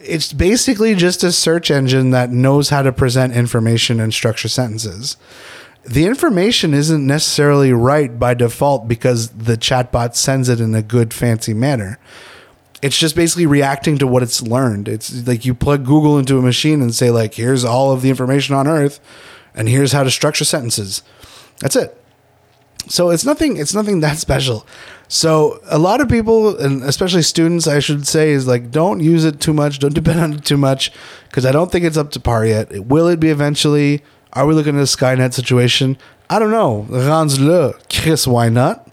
[0.00, 5.16] it's basically just a search engine that knows how to present information and structure sentences
[5.86, 11.14] the information isn't necessarily right by default because the chatbot sends it in a good
[11.14, 11.98] fancy manner
[12.82, 14.88] it's just basically reacting to what it's learned.
[14.88, 18.10] It's like you plug google into a machine and say like here's all of the
[18.10, 19.00] information on earth
[19.54, 21.02] and here's how to structure sentences.
[21.60, 22.00] That's it.
[22.88, 24.66] So it's nothing it's nothing that special.
[25.08, 29.24] So a lot of people and especially students i should say is like don't use
[29.24, 30.90] it too much don't depend on it too much
[31.28, 32.86] because i don't think it's up to par yet.
[32.86, 34.02] Will it be eventually?
[34.32, 35.96] Are we looking at a Skynet situation?
[36.28, 36.86] I don't know.
[36.90, 38.86] Rendu là, Chris, why not?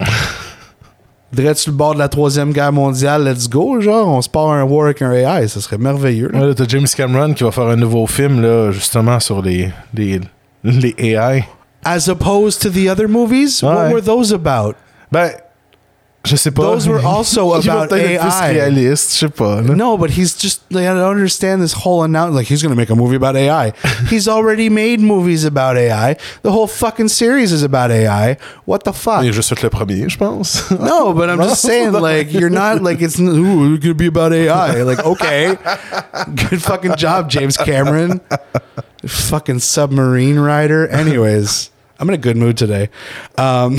[1.34, 4.62] Dirais-tu le bord de la troisième guerre mondiale, let's go, genre, on se part un
[4.62, 6.28] war avec un AI, ça serait merveilleux.
[6.28, 6.40] Là.
[6.48, 10.20] Ouais, t'as James Cameron qui va faire un nouveau film, là, justement, sur les, les,
[10.62, 11.44] les AI.
[11.84, 13.62] As opposed to the other movies?
[13.62, 13.68] Ouais.
[13.68, 14.76] What were those about?
[15.10, 15.30] Ben,
[16.24, 16.62] Je sais pas.
[16.62, 18.52] Those were also about AI.
[18.52, 19.60] réaliste, je sais pas.
[19.60, 19.76] Là.
[19.76, 22.36] No, but he's just like, I don't understand this whole announcement.
[22.36, 23.72] Like he's going to make a movie about AI.
[24.08, 26.16] he's already made movies about AI.
[26.42, 28.38] The whole fucking series is about AI.
[28.64, 29.22] What the fuck?
[29.22, 30.70] Il est juste le premier, je pense.
[30.80, 34.32] no, but I'm just saying, like you're not like it's ooh, it could be about
[34.32, 34.82] AI.
[34.82, 35.56] Like okay,
[36.34, 38.20] good fucking job, James Cameron.
[39.06, 40.88] fucking submarine rider.
[40.88, 42.88] Anyways, I'm in a good mood today.
[43.36, 43.76] Um,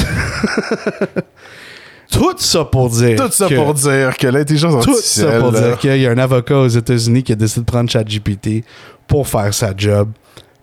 [2.11, 3.17] Tout ça pour dire.
[3.17, 5.25] Tout ça que, pour dire que l'intelligence artificielle.
[5.25, 7.65] Tout ça pour dire qu'il y a un avocat aux États-Unis qui a décidé de
[7.65, 8.63] prendre ChatGPT
[9.07, 10.09] pour faire sa job.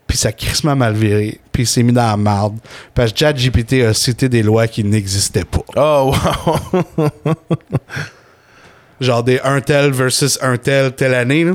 [0.07, 1.41] Puis ça crissement mal viré.
[1.53, 2.59] Puis il s'est mis dans la marde.
[2.95, 5.65] Parce que ChatGPT a cité des lois qui n'existaient pas.
[5.77, 6.13] Oh,
[6.97, 7.07] wow.
[9.01, 11.45] Genre des un tel versus un tel telle année.
[11.45, 11.53] Là.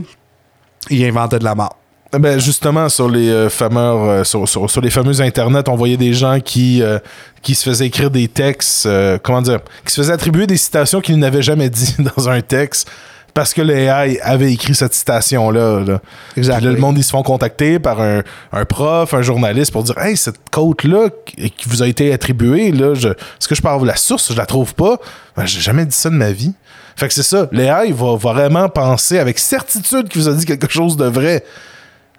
[0.90, 1.74] Il inventait de la marde.
[2.14, 6.14] Ben justement sur les euh, fameux euh, sur, sur, les fameux internet, on voyait des
[6.14, 7.00] gens qui euh,
[7.42, 8.88] qui se faisaient écrire des textes,
[9.24, 12.90] comment dire, qui se faisaient attribuer des citations qu'ils n'avaient jamais dit dans un texte
[13.34, 15.82] parce que l'AI avait écrit cette citation là.
[15.82, 16.00] là.
[16.36, 20.16] Le monde ils se font contacter par un, un, prof, un journaliste pour dire hey
[20.16, 23.98] cette côte là qui vous a été attribuée là, est-ce que je parle de la
[23.98, 24.98] source, je la trouve pas.
[25.36, 26.54] Ben, j'ai jamais dit ça de ma vie.
[26.96, 30.72] Fait que c'est ça, l'AI va vraiment penser avec certitude qu'il vous a dit quelque
[30.72, 31.44] chose de vrai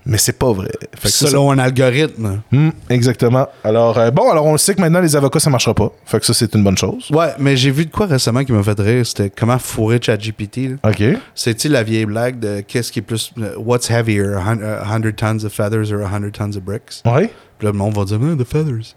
[0.08, 0.70] mais c'est pas vrai.
[1.04, 2.40] Selon un algorithme.
[2.50, 3.46] Hmm, exactement.
[3.62, 5.92] Alors, euh, bon, alors on sait que maintenant, les avocats, ça marchera pas.
[6.06, 7.10] Fait que ça, c'est une bonne chose.
[7.10, 9.06] Ouais, mais j'ai vu de quoi récemment qui m'a fait rire.
[9.06, 10.76] C'était comment fourrer ChatGPT.
[10.82, 11.02] OK.
[11.34, 13.32] C'est-tu la vieille blague de qu'est-ce qui est plus.
[13.38, 17.02] Euh, what's heavier, 100 tons of feathers or 100 tons of bricks?
[17.04, 17.30] Ouais.
[17.58, 18.94] Puis là, le monde va dire, the feathers.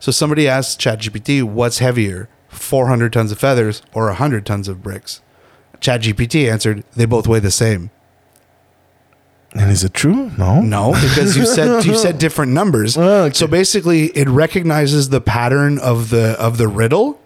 [0.00, 5.22] So somebody asked ChatGPT, what's heavier, 400 tons of feathers or 100 tons of bricks?
[5.80, 7.90] ChatGPT answered, they both weigh the same.
[9.54, 10.30] And is it true?
[10.38, 10.60] No.
[10.62, 12.96] No, because you said you said different numbers.
[12.96, 13.34] Oh, okay.
[13.34, 17.20] So basically it recognizes the pattern of the of the riddle,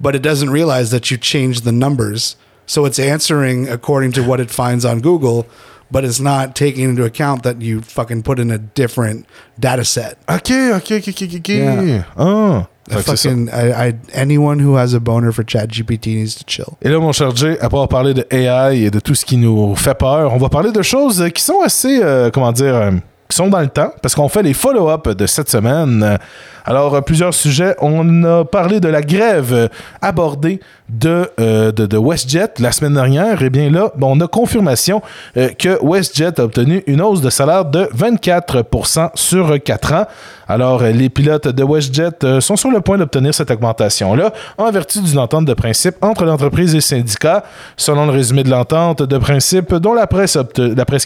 [0.00, 2.36] but it doesn't realize that you changed the numbers.
[2.66, 5.46] So it's answering according to what it finds on Google,
[5.90, 9.26] but it's not taking into account that you fucking put in a different
[9.58, 10.18] data set.
[10.28, 11.58] Okay, okay, okay, okay, okay.
[11.58, 12.04] Yeah.
[12.16, 12.68] Oh.
[12.90, 16.76] Fucking, I, I, anyone who has a boner for ChatGPT needs to chill.
[16.82, 19.36] Et là, mon cher Jay, après avoir parlé de AI et de tout ce qui
[19.36, 22.90] nous fait peur, on va parler de choses qui sont assez, euh, comment dire, euh,
[23.28, 26.18] qui sont dans le temps, parce qu'on fait les follow-up de cette semaine.
[26.64, 27.74] Alors, euh, plusieurs sujets.
[27.80, 29.68] On a parlé de la grève
[30.00, 33.42] abordée de, euh, de, WestJet la semaine dernière.
[33.42, 35.02] Et eh bien là, on a confirmation
[35.36, 40.06] euh, que WestJet a obtenu une hausse de salaire de 24% sur 4 ans.
[40.48, 45.18] Alors, les pilotes de WestJet sont sur le point d'obtenir cette augmentation-là en vertu d'une
[45.18, 47.44] entente de principe entre l'entreprise et le syndicat.
[47.76, 50.36] Selon le résumé de l'entente de principe dont la presse,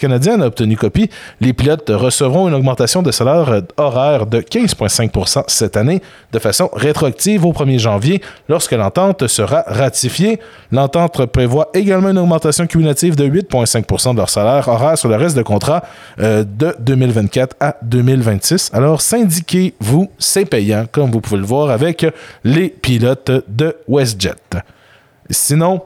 [0.01, 1.11] canadienne a obtenu copie,
[1.41, 7.45] les pilotes recevront une augmentation de salaire horaire de 15,5% cette année de façon rétroactive
[7.45, 10.41] au 1er janvier lorsque l'entente sera ratifiée.
[10.72, 15.37] L'entente prévoit également une augmentation cumulative de 8,5% de leur salaire horaire sur le reste
[15.37, 15.82] de contrat
[16.20, 18.70] euh, de 2024 à 2026.
[18.72, 22.07] Alors syndiquez-vous, c'est payant comme vous pouvez le voir avec
[22.45, 24.35] les pilotes de WestJet.
[25.31, 25.83] Sinon,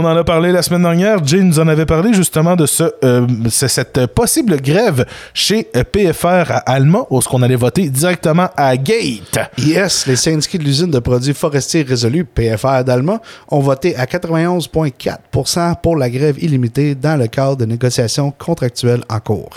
[0.00, 1.26] On en a parlé la semaine dernière.
[1.26, 2.66] Jay nous en avait parlé justement de
[3.02, 8.46] euh, cette possible grève chez euh, PFR à Alma, où ce qu'on allait voter directement
[8.56, 9.40] à Gate.
[9.58, 15.80] Yes, les syndiqués de l'usine de produits forestiers résolus, PFR d'Alma, ont voté à 91,4%
[15.82, 19.50] pour la grève illimitée dans le cadre de négociations contractuelles en cours.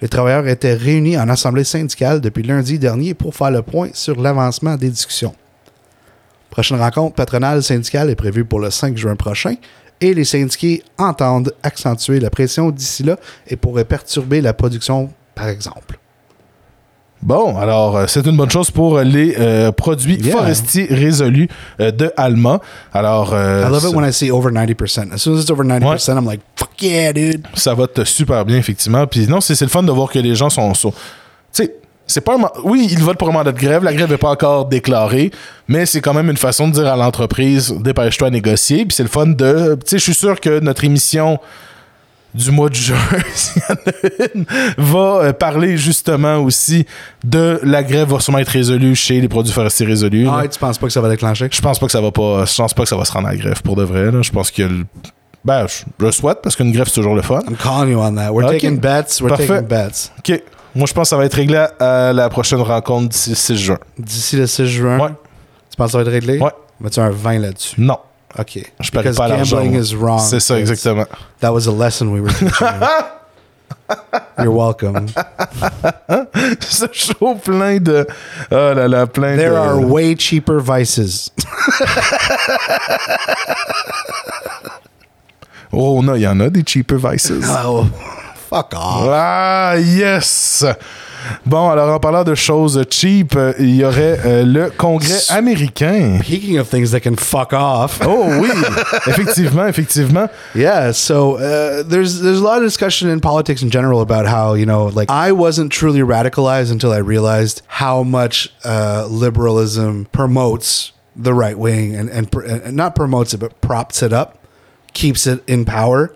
[0.00, 4.18] Les travailleurs étaient réunis en assemblée syndicale depuis lundi dernier pour faire le point sur
[4.18, 5.34] l'avancement des discussions.
[6.52, 9.54] Prochaine rencontre patronale syndicale est prévue pour le 5 juin prochain
[10.00, 13.16] et les syndiqués entendent accentuer la pression d'ici là
[13.48, 15.98] et pourraient perturber la production, par exemple.
[17.22, 20.32] Bon, alors euh, c'est une bonne chose pour les euh, produits Yeah.
[20.32, 21.48] forestiers résolus
[21.80, 22.60] euh, de Alma.
[22.92, 25.12] Alors, I love it ça- when I see over 90%.
[25.12, 27.46] As soon as it's over 90%, I'm like, fuck yeah, dude.
[27.54, 29.06] ça vote super bien, effectivement.
[29.06, 30.74] Puis non, c'est c'est le fun de voir que les gens sont.
[30.74, 30.98] sont- tu
[31.52, 31.74] sais,
[32.06, 32.40] c'est pas un.
[32.64, 33.84] Oui, ils votent pour un mandat de grève.
[33.84, 35.30] La grève n'est pas encore déclarée,
[35.68, 38.84] mais c'est quand même une façon de dire à l'entreprise dépêche-toi à négocier.
[38.84, 39.76] Puis c'est le fun de.
[39.84, 41.38] Tu sais, je suis sûr que notre émission
[42.34, 42.96] du mois de juin,
[43.34, 44.44] s'il y en a une,
[44.78, 46.86] va euh, parler justement aussi
[47.24, 50.24] de la grève va sûrement être résolue chez les produits forestiers résolus.
[50.24, 50.40] là.
[50.42, 51.48] Ah, tu penses pas que ça va déclencher?
[51.52, 52.44] Je pense pas que ça va pas.
[52.46, 54.10] Je pense pas que ça va se rendre à la grève pour de vrai.
[54.10, 54.22] Là.
[54.22, 54.62] Je pense que.
[54.62, 54.86] le-
[55.44, 57.40] Ben, je le souhaite parce qu'une grève, c'est toujours le fun.
[57.48, 58.32] I'm calling you on that.
[58.32, 58.52] We're Ok.
[58.52, 59.20] taking bets.
[59.20, 59.46] We're Parfait.
[59.48, 60.10] taking bets.
[60.18, 60.42] OK.
[60.74, 63.56] Moi, je pense que ça va être réglé à la prochaine rencontre d'ici le 6
[63.56, 63.78] juin.
[63.98, 65.08] D'ici le 6 juin, Ouais.
[65.70, 66.38] tu penses que ça va être réglé?
[66.38, 66.50] Ouais.
[66.80, 67.80] Mets-tu un 20 là-dessus?
[67.80, 67.98] Non.
[68.38, 68.58] OK.
[68.80, 70.18] Je parie pas gambling is wrong.
[70.18, 71.04] C'est ça, exactement.
[71.40, 72.86] That was a lesson we were teaching you.
[74.42, 75.06] You're welcome.
[76.60, 78.06] Ce show plein de.
[78.50, 79.56] Oh là là, plein There de.
[79.56, 81.30] are way cheaper vices.
[85.74, 87.32] Oh, non, il y en a des cheaper vices.
[87.64, 87.86] Oh,
[88.52, 89.08] fuck off.
[89.08, 90.64] Ah, yes!
[91.46, 96.18] Bon, alors en parlant de choses cheap, euh, il y aurait euh, le Congrès américain.
[96.22, 98.00] Speaking of things that can fuck off.
[98.04, 98.50] Oh oui,
[99.06, 100.28] effectivement, effectivement.
[100.54, 104.54] Yeah, so uh, there's there's a lot of discussion in politics in general about how
[104.54, 110.92] you know like I wasn't truly radicalized until I realized how much uh, liberalism promotes
[111.16, 114.38] the right wing and and, pr- and not promotes it but props it up,
[114.92, 116.12] keeps it in power.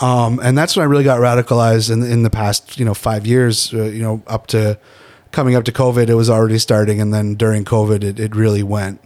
[0.00, 3.26] Um, and that's when I really got radicalized in in the past you know five
[3.26, 3.72] years.
[3.72, 4.78] Uh, you know up to
[5.32, 8.62] coming up to COVID, it was already starting, and then during COVID, it, it really
[8.62, 9.00] went.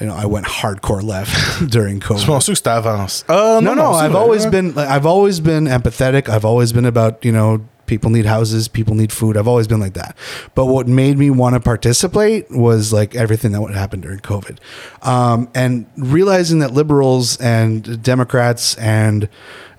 [0.00, 2.18] You know, I went hardcore left during COVID.
[2.18, 3.24] Je pense que c'était avance.
[3.28, 6.28] Ah, No, no, c'est I've always been like, I've always been empathetic.
[6.28, 9.36] I've always been about, you know, people need houses, people need food.
[9.36, 10.16] I've always been like that.
[10.54, 14.58] But what made me want to participate was like everything that would happen during COVID.
[15.02, 19.28] Um, and realizing that liberals and Democrats and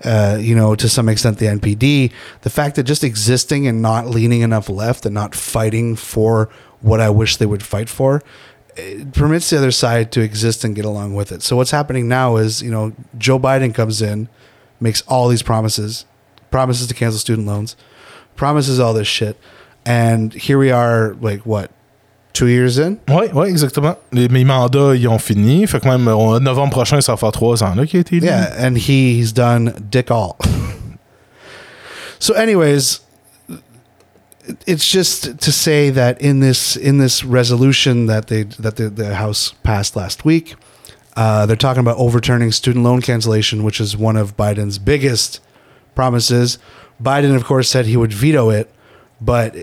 [0.04, 4.06] uh, you know, to some extent the NPD, the fact that just existing and not
[4.06, 6.50] leaning enough left and not fighting for
[6.80, 8.22] what I wish they would fight for,
[8.76, 11.42] it permits the other side to exist and get along with it.
[11.42, 14.28] So what's happening now is, you know, Joe Biden comes in,
[14.80, 16.04] makes all these promises,
[16.50, 17.74] promises to cancel student loans,
[18.36, 19.36] promises all this shit,
[19.84, 21.70] and here we are, like what,
[22.32, 23.00] two years in?
[23.08, 23.96] Oui, oui, exactement.
[24.12, 25.66] Les, mes mandats, ils ont fini.
[25.66, 28.16] Fait que même en novembre prochain, ça va faire trois ans là, qu'il a été
[28.16, 28.26] élu.
[28.26, 30.36] Yeah, and he he's done dick all.
[32.18, 33.00] so, anyways,
[34.66, 39.14] it's just to say that in this in this resolution that they that the, the
[39.14, 40.56] House passed last week,
[41.16, 45.40] uh, they're talking about overturning student loan cancellation, which is one of Biden's biggest
[45.94, 46.58] promises.
[47.02, 48.70] Biden, of course, said he would veto it,
[49.20, 49.54] but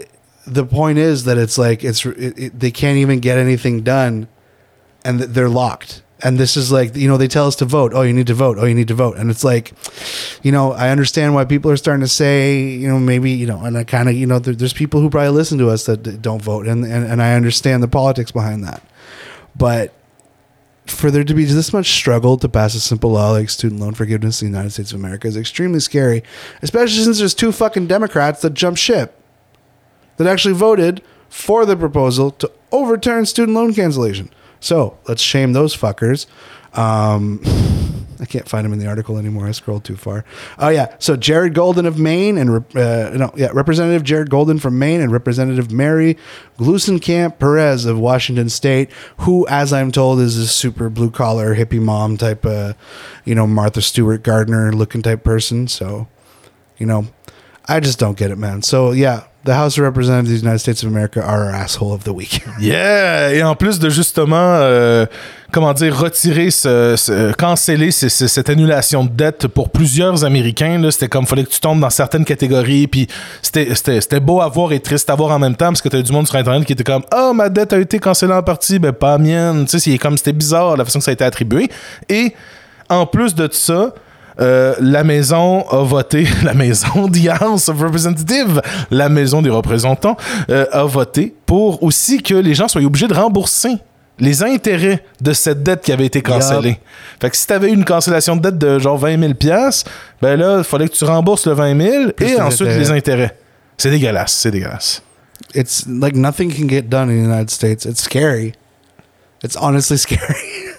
[0.45, 4.27] the point is that it's like it's it, it, they can't even get anything done
[5.05, 6.01] and th- they're locked.
[6.21, 7.91] And this is like, you know, they tell us to vote.
[7.93, 8.57] Oh, you need to vote.
[8.57, 9.17] Oh, you need to vote.
[9.17, 9.73] And it's like,
[10.41, 13.59] you know, I understand why people are starting to say, you know, maybe, you know,
[13.59, 16.21] and I kind of, you know, there, there's people who probably listen to us that
[16.21, 16.65] don't vote.
[16.65, 18.81] And, and, and I understand the politics behind that.
[19.53, 19.93] But
[20.86, 23.93] for there to be this much struggle to pass a simple law like student loan
[23.93, 26.23] forgiveness in the United States of America is extremely scary,
[26.61, 29.19] especially since there's two fucking Democrats that jump ship
[30.17, 34.29] that actually voted for the proposal to overturn student loan cancellation.
[34.59, 36.25] So let's shame those fuckers.
[36.77, 37.41] Um,
[38.24, 39.47] I can't find him in the article anymore.
[39.47, 40.24] I scrolled too far.
[40.57, 44.80] Oh yeah, so Jared Golden of Maine and uh, no, yeah, Representative Jared Golden from
[44.80, 46.17] Maine and Representative Mary
[46.57, 51.82] Glusenkamp Perez of Washington State, who, as I'm told, is a super blue collar hippie
[51.82, 52.76] mom type, uh,
[53.26, 55.67] you know, Martha Stewart Gardner looking type person.
[55.67, 56.07] So,
[56.78, 57.07] you know,
[57.65, 58.61] I just don't get it, man.
[58.61, 61.91] So yeah, the House of Representatives of the United States of America are our asshole
[61.94, 62.41] of the week.
[62.60, 63.34] Yeah!
[63.34, 65.06] Et en plus de justement, euh,
[65.52, 70.82] comment dire, retirer, ce, ce- canceller ce- ce- cette annulation de dette pour plusieurs Américains,
[70.91, 73.08] c'était comme, fallait que tu tombes dans certaines catégories, puis
[73.41, 76.12] c'était, beau à voir et triste à voir en même temps, parce que t'as du
[76.14, 78.94] monde sur Internet qui était comme, ah, ma dette a été cancellée en partie, ben
[78.94, 79.66] pas mienne.
[79.66, 81.70] Tu sais, c'était bizarre la façon que ça a été attribué.
[82.08, 82.34] Et
[82.89, 83.94] en plus de ça,
[84.39, 88.61] euh, la maison a voté, la maison, the House of Representatives,
[88.91, 90.17] la maison des représentants,
[90.49, 93.77] euh, a voté pour aussi que les gens soient obligés de rembourser
[94.19, 96.79] les intérêts de cette dette qui avait été cancellée.
[97.19, 99.34] Fait que si tu avais une cancellation de dette de genre 20 000
[100.21, 102.79] ben là, il fallait que tu rembourses le 20 000 Plus et ensuite intérêts.
[102.79, 103.38] les intérêts.
[103.77, 105.01] C'est dégueulasse, c'est dégueulasse.
[105.55, 107.86] It's like nothing can get done in the United States.
[107.86, 108.53] It's scary.
[109.43, 110.72] It's honestly scary.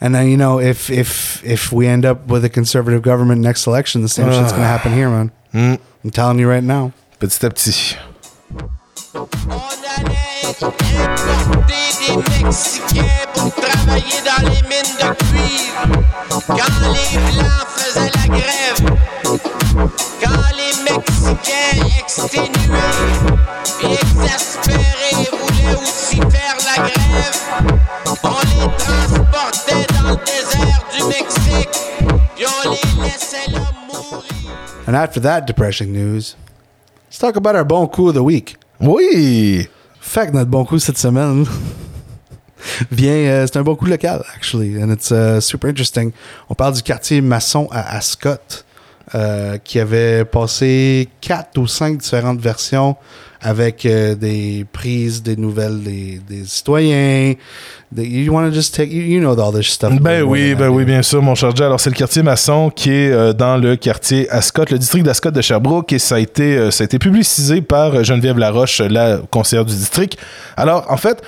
[0.00, 3.66] And then you know, if if if we end up with a conservative government next
[3.66, 5.30] election, the same shit's gonna happen here, man.
[5.52, 5.78] Mm.
[6.04, 6.92] I'm telling you right now.
[7.18, 7.96] Petit à petit.
[9.14, 9.26] On
[9.96, 10.84] allait importer
[11.66, 13.02] des Mexicains
[13.34, 15.82] pour travailler dans les mines de cuivre.
[16.46, 18.80] Quand les Blancs faisaient la grève.
[20.22, 21.57] Quand les Mexicains
[34.88, 36.34] And after that depressing news,
[37.08, 38.56] let's talk about our bon coup of the week.
[38.80, 39.68] Oui!
[40.00, 41.44] Fait que notre bon coup cette semaine
[42.90, 46.12] vient, euh, c'est un bon coup local, actually, and it's uh, super interesting.
[46.48, 48.64] On parle du quartier maçon à Ascot,
[49.14, 52.96] euh, qui avait passé quatre ou cinq différentes versions
[53.40, 57.34] avec euh, des prises, des nouvelles des, des citoyens.
[57.92, 59.92] Des, you want to just take, you, you know all this stuff.
[60.00, 61.64] Ben oui, ben oui, bien sûr, mon cher Jay.
[61.64, 65.30] Alors, c'est le quartier maçon qui est euh, dans le quartier Ascot, le district d'Ascot
[65.30, 69.18] de Sherbrooke, et ça a été, euh, ça a été publicisé par Geneviève Laroche, la
[69.30, 70.18] conseillère du district.
[70.56, 71.22] Alors, en fait,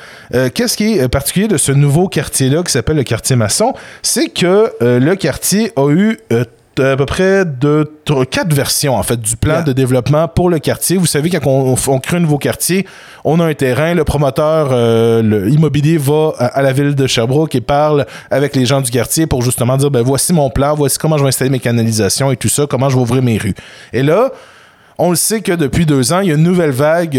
[0.55, 3.73] qu'est-ce qui est particulier de ce nouveau quartier-là qui s'appelle le quartier maçon?
[4.03, 6.19] C'est que le quartier a eu
[6.79, 7.91] à peu près de
[8.31, 9.63] quatre versions en fait du plan Yeah.
[9.63, 10.97] de développement pour le quartier.
[10.97, 12.87] Vous savez quand on, on crée un nouveau quartier,
[13.25, 17.07] on a un terrain, le promoteur euh, le immobilier va à, à la ville de
[17.07, 20.75] Sherbrooke et parle avec les gens du quartier pour justement dire ben voici mon plan,
[20.75, 23.37] voici comment je vais installer mes canalisations et tout ça, comment je vais ouvrir mes
[23.39, 23.55] rues.
[23.93, 24.31] Et là,
[25.01, 27.19] on le sait que depuis deux ans, il y a une nouvelle vague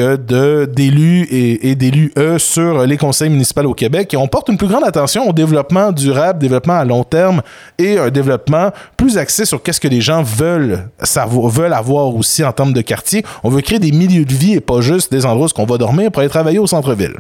[0.68, 4.68] d'élus et, d'élus E sur les conseils municipaux au Québec et on porte une plus
[4.68, 7.42] grande attention au développement durable, développement à long terme
[7.80, 10.90] et un développement plus axé sur qu'est-ce que les gens veulent
[11.28, 13.26] veulent avoir aussi en termes de quartier.
[13.44, 15.80] On veut créer des milieux de vie et pas juste des endroits où on va
[15.80, 17.16] dormir pour aller travailler au centre-ville.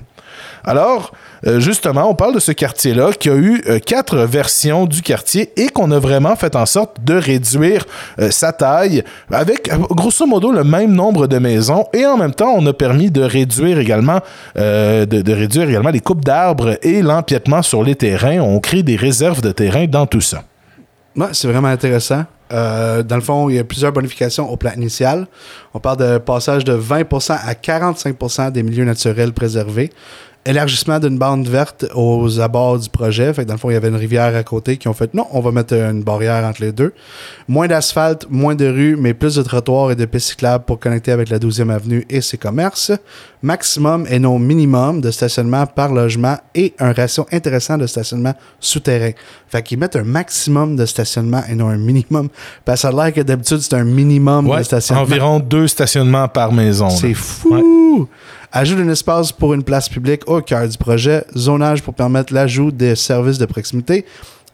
[0.63, 1.11] Alors,
[1.47, 5.51] euh, justement, on parle de ce quartier-là qui a eu euh, quatre versions du quartier
[5.57, 7.85] et qu'on a vraiment fait en sorte de réduire
[8.19, 12.53] euh, sa taille avec grosso modo le même nombre de maisons et en même temps,
[12.55, 14.19] on a permis de réduire également,
[14.55, 18.39] les coupes d'arbres et l'empiètement sur les terrains.
[18.39, 20.43] On crée des réserves de terrain dans tout ça.
[21.15, 22.25] Ouais, c'est vraiment intéressant.
[22.49, 25.27] Dans le fond, il y a plusieurs bonifications au plan initial.
[25.73, 29.89] On parle de passage de 20% à 45% des milieux naturels préservés.
[30.43, 33.31] Élargissement d'une bande verte aux abords du projet.
[33.31, 35.13] Fait que dans le fond, il y avait une rivière à côté qui ont fait
[35.13, 36.93] non, on va mettre une barrière entre les deux.
[37.47, 41.11] Moins d'asphalte, moins de rues, mais plus de trottoirs et de pistes cyclables pour connecter
[41.11, 42.91] avec la 12e avenue et ses commerces.
[43.43, 49.11] Maximum et non minimum de stationnement par logement et un ratio intéressant de stationnement souterrain.
[49.47, 52.29] Fait qu'ils mettent un maximum de stationnement et non un minimum.
[52.65, 55.03] Parce que ça a l'air que d'habitude, c'est un minimum de stationnement.
[55.03, 56.89] environ deux stationnements par maison.
[56.89, 58.07] C'est fou!
[58.53, 61.23] Ajout d'un espace pour une place publique au cœur du projet.
[61.37, 64.05] Zonage pour permettre l'ajout des services de proximité.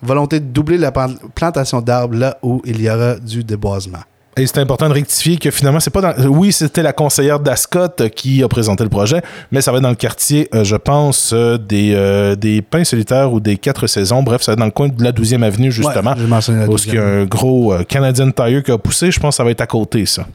[0.03, 4.03] Volonté de doubler la plantation d'arbres là où il y aura du déboisement.
[4.37, 6.27] Et c'est important de rectifier que finalement, c'est pas dans.
[6.27, 9.89] Oui, c'était la conseillère d'Ascot qui a présenté le projet, mais ça va être dans
[9.89, 14.21] le quartier, euh, je pense, euh, des, euh, des Pins solitaires ou des Quatre Saisons.
[14.21, 16.13] Bref, ça va être dans le coin de la 12e avenue, justement.
[16.13, 17.21] Ouais, mentionné la Où il y a 12e.
[17.21, 19.09] un gros Canadian Tire qui a poussé.
[19.09, 20.27] Je pense que ça va être à côté, ça.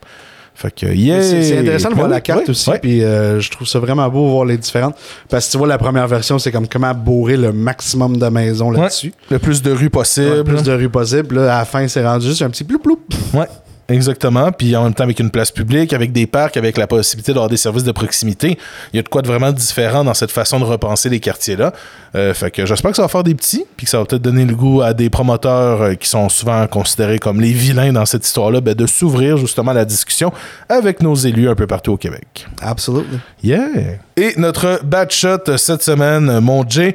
[0.55, 1.23] Fait que, yeah!
[1.23, 2.79] C'est intéressant de voir Ouais, la carte ouais, aussi, ouais.
[2.79, 4.95] puis euh, je trouve ça vraiment beau de voir les différentes.
[5.29, 8.71] Parce que tu vois, la première version, c'est comme comment bourrer le maximum de maisons
[8.73, 8.81] Ouais.
[8.81, 9.13] là-dessus.
[9.31, 10.45] Le plus de rues possible.
[10.45, 11.37] plus de rues possible.
[11.37, 13.01] Là, à la fin, c'est rendu juste un petit ploup ploup.
[13.35, 13.47] Ouais,
[13.93, 14.51] exactement.
[14.53, 17.49] Puis en même temps, avec une place publique, avec des parcs, avec la possibilité d'avoir
[17.49, 18.59] des services de proximité,
[18.93, 21.73] il y a de quoi de vraiment différent dans cette façon de repenser les quartiers-là.
[22.15, 24.23] Euh, fait que j'espère que ça va faire des petits, puis que ça va peut-être
[24.23, 28.07] donner le goût à des promoteurs euh, qui sont souvent considérés comme les vilains dans
[28.07, 30.33] cette histoire-là, ben, de s'ouvrir justement à la discussion
[30.69, 32.47] avec nos élus un peu partout au Québec.
[32.61, 33.19] Absolutely.
[33.43, 33.99] Yeah!
[34.17, 36.95] Et notre bad shot cette semaine, mon Jay,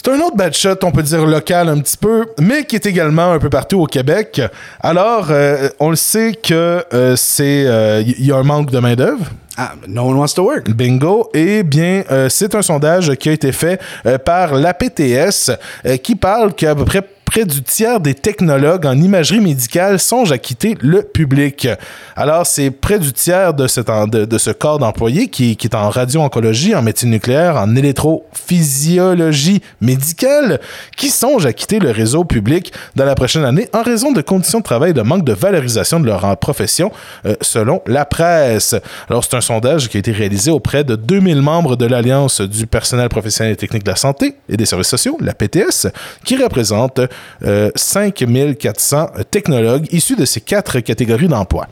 [0.00, 2.86] c'est un autre bad shot, on peut dire local un petit peu, mais qui est
[2.86, 4.40] également un peu partout au Québec.
[4.78, 8.78] Alors, euh, on le sait que euh, c'est euh, il y a un manque de
[8.78, 9.24] main-d'œuvre.
[9.56, 10.70] Ah, no one wants to work.
[10.70, 11.30] Bingo.
[11.34, 15.50] Et bien, euh, c'est un sondage qui a été fait euh, par la PTS
[15.84, 20.32] euh, qui parle qu'à peu près près du tiers des technologues en imagerie médicale songent
[20.32, 21.68] à quitter le public.
[22.16, 27.10] Alors, c'est près du tiers de, ce corps d'employés qui, est en radio-oncologie, en médecine
[27.10, 30.58] nucléaire, en électrophysiologie médicale,
[30.96, 34.60] qui songent à quitter le réseau public dans la prochaine année en raison de conditions
[34.60, 36.90] de travail et de manque de valorisation de leur profession,
[37.26, 38.74] euh, selon la presse.
[39.10, 42.66] Alors, c'est un sondage qui a été réalisé auprès de 2000 membres de l'Alliance du
[42.66, 45.88] personnel professionnel et technique de la santé et des services sociaux, la PTS,
[46.24, 47.02] qui représente
[47.44, 51.66] euh, 5400 technologues issus de ces quatre catégories d'emploi.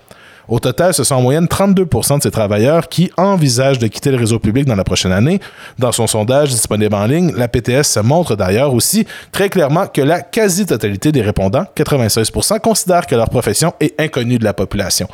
[0.48, 4.16] Au total, ce sont en moyenne 32% de ces travailleurs qui envisagent de quitter le
[4.16, 5.40] réseau public dans la prochaine année.
[5.78, 10.20] Dans son sondage disponible en ligne, la PTS montre d'ailleurs aussi très clairement que la
[10.20, 15.08] quasi-totalité des répondants, 96% considèrent que leur profession est inconnue de la population.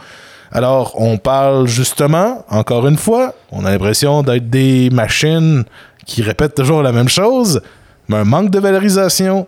[0.55, 5.65] Alors, on parle justement, encore une fois, on a l'impression d'être des machines
[6.05, 7.63] qui répètent toujours la même chose,
[8.09, 9.47] mais un manque de valorisation,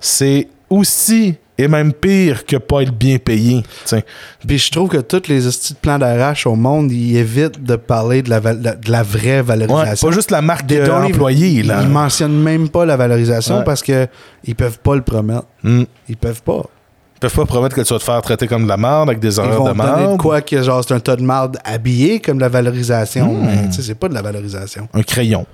[0.00, 3.62] c'est aussi et même pire que pas être bien payé.
[4.46, 8.22] Puis je trouve que tous les de plans d'arrache au monde, ils évitent de parler
[8.22, 10.08] de la, de la vraie Ouais, valorisation.
[10.08, 11.82] pas juste la marque de don't even- employé, là.
[11.82, 13.64] Ils mentionnent même pas la valorisation Ouais.
[13.64, 14.08] parce que
[14.44, 15.44] ils peuvent pas le promettre.
[15.62, 15.84] Hmm.
[16.08, 16.62] Ils peuvent pas.
[17.16, 19.20] Ils peuvent pas promettre que tu vas te faire traiter comme de la merde avec
[19.20, 20.18] des horaires de merde.
[20.18, 23.32] quoi que genre c'est un tas de marde habillé comme de la valorisation.
[23.32, 23.46] Hmm.
[23.46, 24.88] Mais c'est pas de la valorisation.
[24.92, 25.46] Un crayon.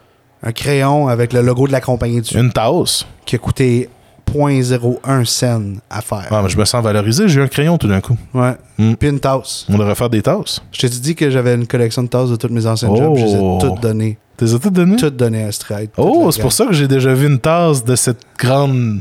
[0.43, 3.05] Un crayon avec le logo de la compagnie dessus Une tasse.
[3.26, 3.91] qui a coûté
[4.33, 6.26] 0.01 cent à faire.
[6.31, 8.16] Ah, mais je me sens valorisé, j'ai un crayon tout d'un coup.
[8.35, 8.55] Ouais.
[8.78, 8.95] Hmm.
[8.95, 9.66] Puis une tasse.
[9.68, 10.61] On devrait faire des tasses.
[10.72, 12.97] Je t'ai dit que j'avais une collection de tasses de tous mes anciens Oh.
[12.97, 13.16] jobs.
[13.16, 14.18] Je les ai toutes données.
[14.37, 14.97] T'es toutes données?
[14.97, 15.91] Toutes données à Stride.
[15.97, 19.01] Oh, c'est pour ça que j'ai déjà vu une tasse de cette grande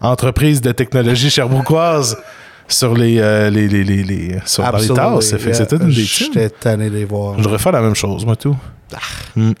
[0.00, 2.16] entreprise de technologie cherbrouquoise
[2.66, 5.36] sur les, euh, les, les, les, les- sur, dans les tasses.
[5.52, 5.92] C'était une des.
[6.02, 7.38] J'étais tanné de les voir.
[7.38, 8.56] Je devrais faire la même chose, moi, tout.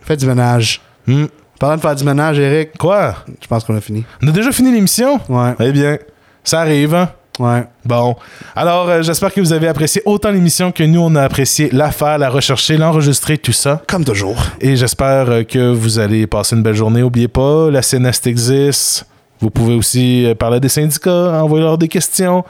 [0.02, 0.80] Fais du ménage.
[1.06, 1.24] Hmm.
[1.62, 3.14] Parlant de faire du ménage, Eric, Quoi?
[3.40, 4.02] je pense qu'on a fini.
[4.20, 5.20] On a déjà fini l'émission?
[5.28, 5.54] Ouais.
[5.60, 5.96] Eh bien,
[6.42, 7.10] ça arrive, hein?
[7.38, 7.62] Ouais.
[7.84, 8.16] Bon.
[8.56, 11.92] Alors, euh, j'espère que vous avez apprécié autant l'émission que nous, on a apprécié la
[11.92, 13.80] faire, la rechercher, l'enregistrer, tout ça.
[13.86, 14.42] Comme toujours.
[14.60, 17.00] Et j'espère euh, que vous allez passer une belle journée.
[17.00, 19.06] N'oubliez pas, la CNEST existe.
[19.38, 22.44] Vous pouvez aussi euh, parler à des syndicats, envoyer leur des questions.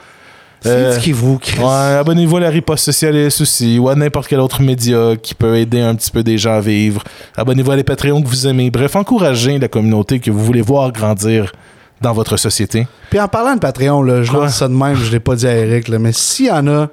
[0.65, 1.59] Euh, Syndiquez-vous, Chris.
[1.59, 5.57] Ouais, abonnez-vous à la riposte socialiste aussi, ou à n'importe quel autre média qui peut
[5.57, 7.03] aider un petit peu des gens à vivre.
[7.35, 8.71] Abonnez-vous à les Patreons que vous aimez.
[8.71, 11.51] Bref, encouragez la communauté que vous voulez voir grandir
[12.01, 12.87] dans votre société.
[13.09, 15.47] Puis en parlant de Patreon, là, je lance ça de même, je l'ai pas dit
[15.47, 16.87] à Eric, là, mais s'il y en a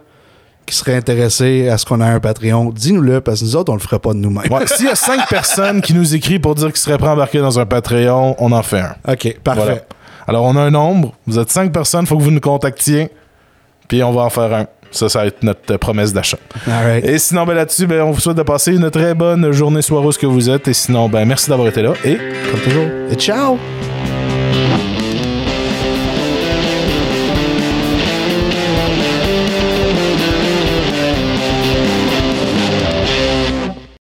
[0.67, 3.75] qui seraient intéressés à ce qu'on ait un Patreon, dis-nous-le, parce que nous autres, on
[3.75, 4.53] le ferait pas de nous-mêmes.
[4.53, 7.13] Ouais, S'il y a cinq personnes qui nous écrivent pour dire qu'ils seraient prêts à
[7.13, 8.95] embarquer dans un Patreon, on en fait un.
[9.13, 9.61] OK, parfait.
[9.63, 9.81] Voilà.
[10.29, 11.15] Alors, on a un nombre.
[11.27, 13.11] Vous êtes cinq personnes, il faut que vous nous contactiez.
[13.91, 14.67] Puis on va en faire un.
[14.93, 16.39] Ça, ça va être notre euh, promesse d'achat.
[16.67, 17.05] Right.
[17.05, 20.17] Et sinon, ben, là-dessus, ben, on vous souhaite de passer une très bonne journée soireuse
[20.17, 20.69] que vous êtes.
[20.69, 21.93] Et sinon, ben, merci d'avoir été là.
[22.05, 22.17] Et
[22.51, 22.87] Comme toujours.
[23.11, 23.59] Et ciao!